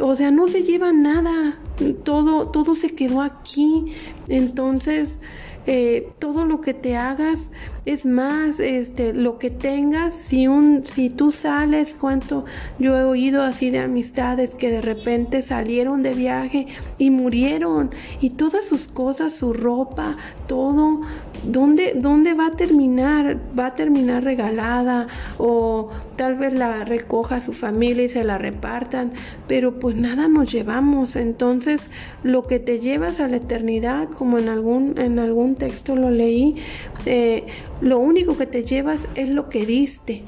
o 0.00 0.16
sea, 0.16 0.30
no 0.30 0.48
se 0.48 0.62
lleva 0.62 0.92
nada, 0.92 1.58
todo, 2.04 2.48
todo 2.48 2.74
se 2.74 2.94
quedó 2.94 3.22
aquí. 3.22 3.94
Entonces, 4.28 5.18
eh, 5.66 6.08
todo 6.18 6.46
lo 6.46 6.60
que 6.60 6.74
te 6.74 6.96
hagas, 6.96 7.50
Es 7.86 8.04
más, 8.04 8.60
este, 8.60 9.14
lo 9.14 9.38
que 9.38 9.50
tengas, 9.50 10.12
si 10.14 10.46
un, 10.46 10.84
si 10.86 11.08
tú 11.08 11.32
sales, 11.32 11.96
cuánto 11.98 12.44
yo 12.78 12.96
he 12.96 13.04
oído 13.04 13.42
así 13.42 13.70
de 13.70 13.78
amistades 13.78 14.54
que 14.54 14.70
de 14.70 14.82
repente 14.82 15.40
salieron 15.40 16.02
de 16.02 16.12
viaje 16.12 16.66
y 16.98 17.08
murieron 17.10 17.90
y 18.20 18.30
todas 18.30 18.66
sus 18.66 18.86
cosas, 18.86 19.32
su 19.34 19.54
ropa, 19.54 20.16
todo, 20.46 21.00
¿dónde, 21.44 21.94
dónde 21.96 22.34
va 22.34 22.48
a 22.48 22.56
terminar? 22.56 23.38
¿Va 23.58 23.66
a 23.66 23.74
terminar 23.74 24.24
regalada 24.24 25.08
o 25.38 25.90
tal 26.16 26.36
vez 26.36 26.52
la 26.52 26.84
recoja 26.84 27.40
su 27.40 27.52
familia 27.52 28.04
y 28.04 28.08
se 28.08 28.24
la 28.24 28.38
repartan? 28.38 29.12
Pero 29.46 29.78
pues 29.78 29.96
nada 29.96 30.28
nos 30.28 30.52
llevamos. 30.52 31.16
Entonces, 31.16 31.88
lo 32.22 32.46
que 32.46 32.58
te 32.58 32.80
llevas 32.80 33.20
a 33.20 33.28
la 33.28 33.36
eternidad, 33.36 34.08
como 34.08 34.38
en 34.38 34.48
algún, 34.48 34.98
en 34.98 35.18
algún 35.18 35.56
texto 35.56 35.96
lo 35.96 36.10
leí, 36.10 36.56
eh, 37.06 37.46
lo 37.80 37.98
único 37.98 38.36
que 38.36 38.46
te 38.46 38.64
llevas 38.64 39.08
es 39.14 39.28
lo 39.28 39.48
que 39.48 39.64
diste. 39.66 40.24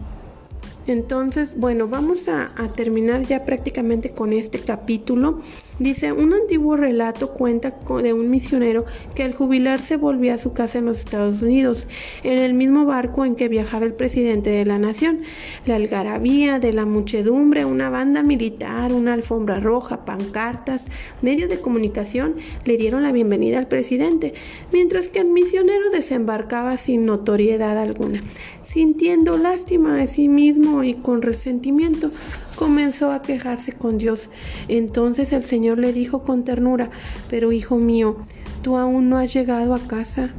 Entonces, 0.87 1.59
bueno, 1.59 1.87
vamos 1.87 2.29
a, 2.29 2.51
terminar 2.75 3.23
ya 3.23 3.45
prácticamente 3.45 4.11
con 4.11 4.33
este 4.33 4.59
capítulo. 4.59 5.41
Dice, 5.83 6.13
un 6.13 6.33
antiguo 6.33 6.77
relato 6.77 7.31
cuenta 7.31 7.75
de 8.05 8.13
un 8.13 8.31
misionero 8.31 8.85
que 9.17 9.25
al 9.25 9.35
jubilarse 9.35 9.97
volvió 9.97 10.33
a 10.33 10.39
su 10.39 10.53
casa 10.53 10.79
en 10.79 10.85
los 10.85 11.01
Estados 11.01 11.43
Unidos, 11.43 11.89
en 12.23 12.39
el 12.39 12.55
mismo 12.55 12.85
barco 12.85 13.25
en 13.25 13.35
que 13.35 13.49
viajaba 13.49 13.85
el 13.85 13.93
presidente 13.93 14.51
de 14.51 14.65
la 14.65 14.79
nación. 14.79 15.23
La 15.67 15.75
algarabía 15.75 16.61
de 16.61 16.73
la 16.73 16.87
muchedumbre, 16.87 17.65
una 17.65 17.91
banda 17.91 18.23
militar, 18.23 18.93
una 18.93 19.15
alfombra 19.15 19.59
roja, 19.59 20.05
pancartas, 20.05 20.85
medios 21.21 21.51
de 21.51 21.59
comunicación 21.59 22.37
le 22.65 22.77
dieron 22.77 23.03
la 23.03 23.11
bienvenida 23.11 23.59
al 23.59 23.67
presidente, 23.67 24.35
mientras 24.71 25.09
que 25.09 25.19
el 25.19 25.31
misionero 25.31 25.91
desembarcaba 25.91 26.77
sin 26.77 27.07
notoriedad 27.07 27.77
alguna. 27.77 28.23
Sintiendo 28.63 29.37
lástima 29.37 29.97
de 29.97 30.07
sí 30.07 30.29
mismo 30.29 30.85
y 30.85 30.95
con 30.95 31.23
resentimiento, 31.23 32.13
comenzó 32.57 33.11
a 33.11 33.23
quejarse 33.23 33.73
con 33.73 33.99
Dios. 33.99 34.31
Entonces 34.69 35.33
el 35.33 35.45
Señor 35.45 35.79
le 35.79 35.93
dijo 35.93 36.23
con 36.23 36.45
ternura, 36.45 36.91
pero 37.29 37.53
hijo 37.53 37.77
mío, 37.77 38.17
tú 38.63 38.77
aún 38.77 39.09
no 39.09 39.19
has 39.19 39.33
llegado 39.33 39.75
a 39.75 39.81
casa. 39.81 40.31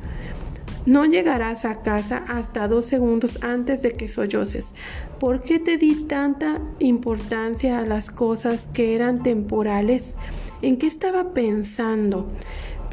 No 0.86 1.06
llegarás 1.06 1.63
a 1.63 1.82
casa 1.82 2.26
hasta 2.28 2.67
dos 2.67 2.86
segundos 2.86 3.39
antes 3.41 3.82
de 3.82 3.93
que 3.93 4.10
solloses. 4.10 4.73
¿Por 5.17 5.41
qué 5.41 5.58
te 5.58 5.78
di 5.78 6.04
tanta 6.04 6.60
importancia 6.80 7.80
a 7.80 7.86
las 7.86 8.10
cosas 8.10 8.67
que 8.73 8.93
eran 8.93 9.23
temporales? 9.23 10.17
¿En 10.62 10.78
qué 10.78 10.88
estaba 10.88 11.34
pensando? 11.34 12.30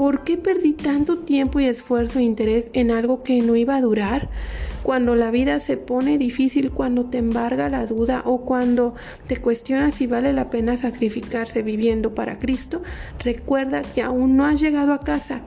¿Por 0.00 0.24
qué 0.24 0.38
perdí 0.38 0.72
tanto 0.72 1.18
tiempo 1.18 1.60
y 1.60 1.66
esfuerzo 1.66 2.20
e 2.20 2.22
interés 2.22 2.70
en 2.72 2.90
algo 2.90 3.22
que 3.22 3.42
no 3.42 3.54
iba 3.54 3.76
a 3.76 3.82
durar? 3.82 4.30
Cuando 4.82 5.14
la 5.14 5.30
vida 5.30 5.60
se 5.60 5.76
pone 5.76 6.16
difícil, 6.16 6.70
cuando 6.70 7.10
te 7.10 7.18
embarga 7.18 7.68
la 7.68 7.84
duda 7.84 8.22
o 8.24 8.46
cuando 8.46 8.94
te 9.26 9.36
cuestionas 9.36 9.96
si 9.96 10.06
vale 10.06 10.32
la 10.32 10.48
pena 10.48 10.78
sacrificarse 10.78 11.60
viviendo 11.60 12.14
para 12.14 12.38
Cristo, 12.38 12.82
recuerda 13.18 13.82
que 13.82 14.00
aún 14.00 14.38
no 14.38 14.46
has 14.46 14.58
llegado 14.58 14.94
a 14.94 15.00
casa. 15.00 15.42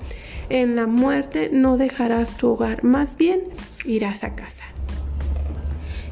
En 0.50 0.76
la 0.76 0.86
muerte 0.86 1.50
no 1.52 1.78
dejarás 1.78 2.38
tu 2.38 2.50
hogar, 2.50 2.84
más 2.84 3.18
bien 3.18 3.42
irás 3.86 4.24
a 4.24 4.36
casa. 4.36 4.73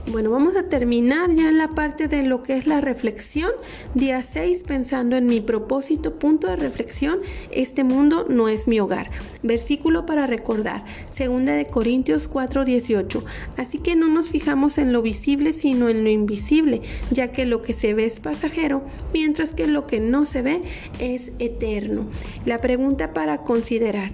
Bueno, 0.07 0.31
vamos 0.31 0.55
a 0.55 0.63
terminar 0.63 1.31
ya 1.35 1.49
en 1.49 1.59
la 1.59 1.69
parte 1.69 2.07
de 2.07 2.23
lo 2.23 2.41
que 2.41 2.57
es 2.57 2.65
la 2.65 2.81
reflexión. 2.81 3.51
Día 3.93 4.23
6, 4.23 4.63
pensando 4.65 5.15
en 5.15 5.27
mi 5.27 5.41
propósito, 5.41 6.17
punto 6.17 6.47
de 6.47 6.55
reflexión, 6.55 7.19
este 7.51 7.83
mundo 7.83 8.25
no 8.27 8.49
es 8.49 8.67
mi 8.67 8.79
hogar. 8.79 9.11
Versículo 9.43 10.07
para 10.07 10.25
recordar, 10.25 10.83
segunda 11.13 11.53
de 11.53 11.67
Corintios 11.67 12.27
4:18. 12.27 13.23
Así 13.57 13.77
que 13.77 13.95
no 13.95 14.07
nos 14.07 14.29
fijamos 14.29 14.79
en 14.79 14.91
lo 14.91 15.03
visible, 15.03 15.53
sino 15.53 15.87
en 15.87 16.03
lo 16.03 16.09
invisible, 16.09 16.81
ya 17.11 17.31
que 17.31 17.45
lo 17.45 17.61
que 17.61 17.73
se 17.73 17.93
ve 17.93 18.05
es 18.05 18.19
pasajero, 18.19 18.81
mientras 19.13 19.53
que 19.53 19.67
lo 19.67 19.85
que 19.85 19.99
no 19.99 20.25
se 20.25 20.41
ve 20.41 20.63
es 20.99 21.31
eterno. 21.37 22.07
La 22.45 22.59
pregunta 22.59 23.13
para 23.13 23.37
considerar, 23.37 24.11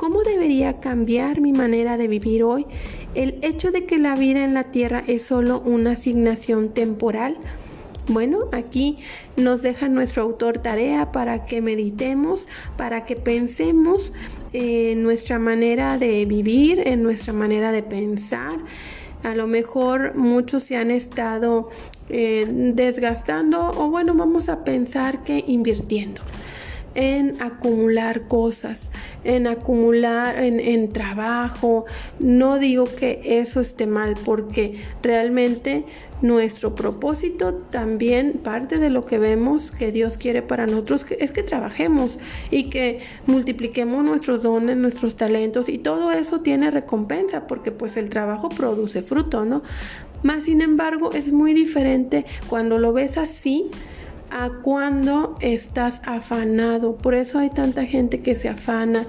¿Cómo 0.00 0.22
debería 0.22 0.80
cambiar 0.80 1.42
mi 1.42 1.52
manera 1.52 1.98
de 1.98 2.08
vivir 2.08 2.42
hoy? 2.42 2.64
¿El 3.14 3.38
hecho 3.42 3.70
de 3.70 3.84
que 3.84 3.98
la 3.98 4.16
vida 4.16 4.42
en 4.42 4.54
la 4.54 4.64
tierra 4.64 5.04
es 5.06 5.24
solo 5.24 5.60
una 5.60 5.90
asignación 5.90 6.70
temporal? 6.70 7.36
Bueno, 8.08 8.48
aquí 8.52 8.96
nos 9.36 9.60
deja 9.60 9.90
nuestro 9.90 10.22
autor 10.22 10.56
tarea 10.56 11.12
para 11.12 11.44
que 11.44 11.60
meditemos, 11.60 12.48
para 12.78 13.04
que 13.04 13.14
pensemos 13.14 14.10
en 14.54 15.02
nuestra 15.02 15.38
manera 15.38 15.98
de 15.98 16.24
vivir, 16.24 16.80
en 16.88 17.02
nuestra 17.02 17.34
manera 17.34 17.70
de 17.70 17.82
pensar. 17.82 18.58
A 19.22 19.34
lo 19.34 19.46
mejor 19.46 20.14
muchos 20.16 20.62
se 20.62 20.78
han 20.78 20.90
estado 20.90 21.68
eh, 22.08 22.46
desgastando 22.48 23.70
o 23.76 23.90
bueno, 23.90 24.14
vamos 24.14 24.48
a 24.48 24.64
pensar 24.64 25.24
que 25.24 25.44
invirtiendo 25.46 26.22
en 26.94 27.40
acumular 27.40 28.22
cosas, 28.22 28.90
en 29.24 29.46
acumular 29.46 30.42
en, 30.42 30.88
trabajo. 30.92 31.84
No 32.18 32.58
digo 32.58 32.84
que 32.84 33.20
eso 33.24 33.60
esté 33.60 33.86
mal 33.86 34.14
porque 34.24 34.82
realmente 35.02 35.84
nuestro 36.22 36.74
propósito 36.74 37.54
también 37.54 38.40
parte 38.44 38.78
de 38.78 38.90
lo 38.90 39.06
que 39.06 39.18
vemos 39.18 39.70
que 39.70 39.90
Dios 39.90 40.18
quiere 40.18 40.42
para 40.42 40.66
nosotros 40.66 41.06
es 41.18 41.32
que 41.32 41.42
trabajemos 41.42 42.18
y 42.50 42.68
que 42.68 43.00
multipliquemos 43.26 44.04
nuestros 44.04 44.42
dones, 44.42 44.76
nuestros 44.76 45.16
talentos 45.16 45.70
y 45.70 45.78
todo 45.78 46.12
eso 46.12 46.40
tiene 46.40 46.70
recompensa 46.70 47.46
porque 47.46 47.70
pues 47.70 47.96
el 47.96 48.10
trabajo 48.10 48.50
produce 48.50 49.00
fruto, 49.00 49.46
¿no? 49.46 49.62
Más 50.22 50.44
sin 50.44 50.60
embargo 50.60 51.12
es 51.12 51.32
muy 51.32 51.54
diferente 51.54 52.26
cuando 52.48 52.76
lo 52.76 52.92
ves 52.92 53.16
así 53.16 53.70
a 54.30 54.50
cuando 54.62 55.36
estás 55.40 56.00
afanado. 56.04 56.96
Por 56.96 57.14
eso 57.14 57.38
hay 57.38 57.50
tanta 57.50 57.84
gente 57.84 58.20
que 58.20 58.34
se 58.34 58.48
afana, 58.48 59.06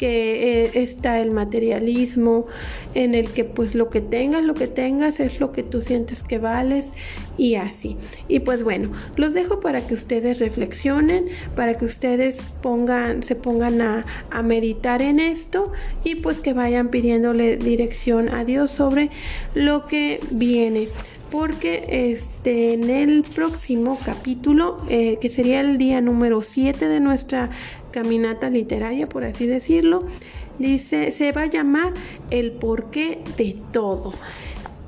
que 0.00 0.62
eh, 0.62 0.70
está 0.76 1.20
el 1.20 1.30
materialismo, 1.30 2.46
en 2.94 3.14
el 3.14 3.28
que 3.28 3.44
pues 3.44 3.74
lo 3.74 3.90
que 3.90 4.00
tengas, 4.00 4.42
lo 4.42 4.54
que 4.54 4.66
tengas 4.66 5.20
es 5.20 5.40
lo 5.40 5.52
que 5.52 5.62
tú 5.62 5.82
sientes 5.82 6.22
que 6.22 6.38
vales 6.38 6.92
y 7.36 7.56
así. 7.56 7.98
Y 8.26 8.40
pues 8.40 8.62
bueno, 8.64 8.92
los 9.16 9.34
dejo 9.34 9.60
para 9.60 9.86
que 9.86 9.92
ustedes 9.92 10.38
reflexionen, 10.38 11.26
para 11.54 11.74
que 11.74 11.84
ustedes 11.84 12.40
pongan, 12.62 13.22
se 13.22 13.34
pongan 13.34 13.82
a, 13.82 14.06
a 14.30 14.42
meditar 14.42 15.02
en 15.02 15.20
esto 15.20 15.70
y 16.02 16.14
pues 16.14 16.40
que 16.40 16.54
vayan 16.54 16.88
pidiéndole 16.88 17.58
dirección 17.58 18.30
a 18.30 18.44
Dios 18.44 18.70
sobre 18.70 19.10
lo 19.54 19.86
que 19.86 20.20
viene 20.30 20.88
porque 21.30 22.12
este, 22.12 22.72
en 22.72 22.90
el 22.90 23.22
próximo 23.22 23.98
capítulo, 24.04 24.78
eh, 24.88 25.18
que 25.20 25.30
sería 25.30 25.60
el 25.60 25.78
día 25.78 26.00
número 26.00 26.42
7 26.42 26.88
de 26.88 27.00
nuestra 27.00 27.50
caminata 27.90 28.50
literaria, 28.50 29.08
por 29.08 29.24
así 29.24 29.46
decirlo, 29.46 30.04
dice, 30.58 31.12
se 31.12 31.32
va 31.32 31.42
a 31.42 31.46
llamar 31.46 31.92
el 32.30 32.52
porqué 32.52 33.20
de 33.36 33.56
todo. 33.72 34.12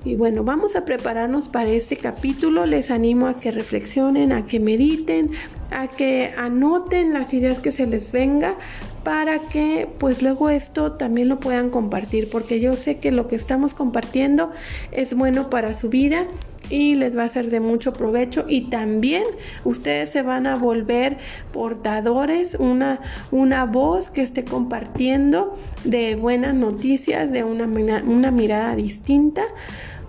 Y 0.04 0.16
bueno, 0.16 0.42
vamos 0.42 0.74
a 0.74 0.84
prepararnos 0.84 1.48
para 1.48 1.70
este 1.70 1.96
capítulo. 1.96 2.66
Les 2.66 2.90
animo 2.90 3.28
a 3.28 3.38
que 3.38 3.52
reflexionen, 3.52 4.32
a 4.32 4.44
que 4.46 4.58
mediten, 4.58 5.30
a 5.70 5.86
que 5.86 6.32
anoten 6.36 7.12
las 7.12 7.32
ideas 7.32 7.60
que 7.60 7.70
se 7.70 7.86
les 7.86 8.10
venga 8.10 8.56
para 9.04 9.38
que 9.38 9.88
pues 9.98 10.22
luego 10.22 10.48
esto 10.50 10.92
también 10.92 11.28
lo 11.28 11.40
puedan 11.40 11.70
compartir 11.70 12.28
porque 12.30 12.60
yo 12.60 12.76
sé 12.76 12.98
que 12.98 13.10
lo 13.10 13.28
que 13.28 13.36
estamos 13.36 13.74
compartiendo 13.74 14.50
es 14.92 15.14
bueno 15.14 15.50
para 15.50 15.74
su 15.74 15.88
vida 15.88 16.26
y 16.70 16.94
les 16.94 17.16
va 17.16 17.24
a 17.24 17.28
ser 17.28 17.50
de 17.50 17.60
mucho 17.60 17.92
provecho. 17.92 18.44
Y 18.48 18.70
también 18.70 19.24
ustedes 19.64 20.10
se 20.10 20.22
van 20.22 20.46
a 20.46 20.56
volver 20.56 21.18
portadores 21.52 22.56
una 22.58 23.00
una 23.30 23.64
voz 23.64 24.10
que 24.10 24.22
esté 24.22 24.44
compartiendo 24.44 25.56
de 25.84 26.16
buenas 26.16 26.54
noticias 26.54 27.30
de 27.30 27.44
una, 27.44 27.66
una 27.66 28.30
mirada 28.30 28.76
distinta 28.76 29.42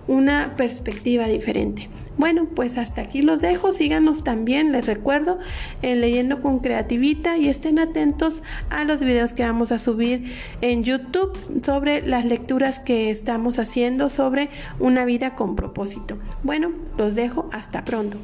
una 0.06 0.54
perspectiva 0.56 1.26
diferente 1.26 1.88
bueno, 2.16 2.46
pues 2.54 2.78
hasta 2.78 3.02
aquí 3.02 3.22
los 3.22 3.40
dejo. 3.40 3.72
Síganos 3.72 4.24
también, 4.24 4.72
les 4.72 4.86
recuerdo, 4.86 5.38
en 5.82 6.00
Leyendo 6.00 6.40
con 6.40 6.60
Creativita 6.60 7.36
y 7.36 7.48
estén 7.48 7.78
atentos 7.78 8.42
a 8.70 8.84
los 8.84 9.00
videos 9.00 9.32
que 9.32 9.42
vamos 9.42 9.72
a 9.72 9.78
subir 9.78 10.32
en 10.60 10.84
YouTube 10.84 11.36
sobre 11.64 12.06
las 12.06 12.24
lecturas 12.24 12.78
que 12.78 13.10
estamos 13.10 13.58
haciendo 13.58 14.10
sobre 14.10 14.50
una 14.78 15.04
vida 15.04 15.34
con 15.34 15.56
propósito. 15.56 16.18
Bueno, 16.42 16.70
los 16.96 17.14
dejo. 17.14 17.48
Hasta 17.52 17.84
pronto. 17.84 18.18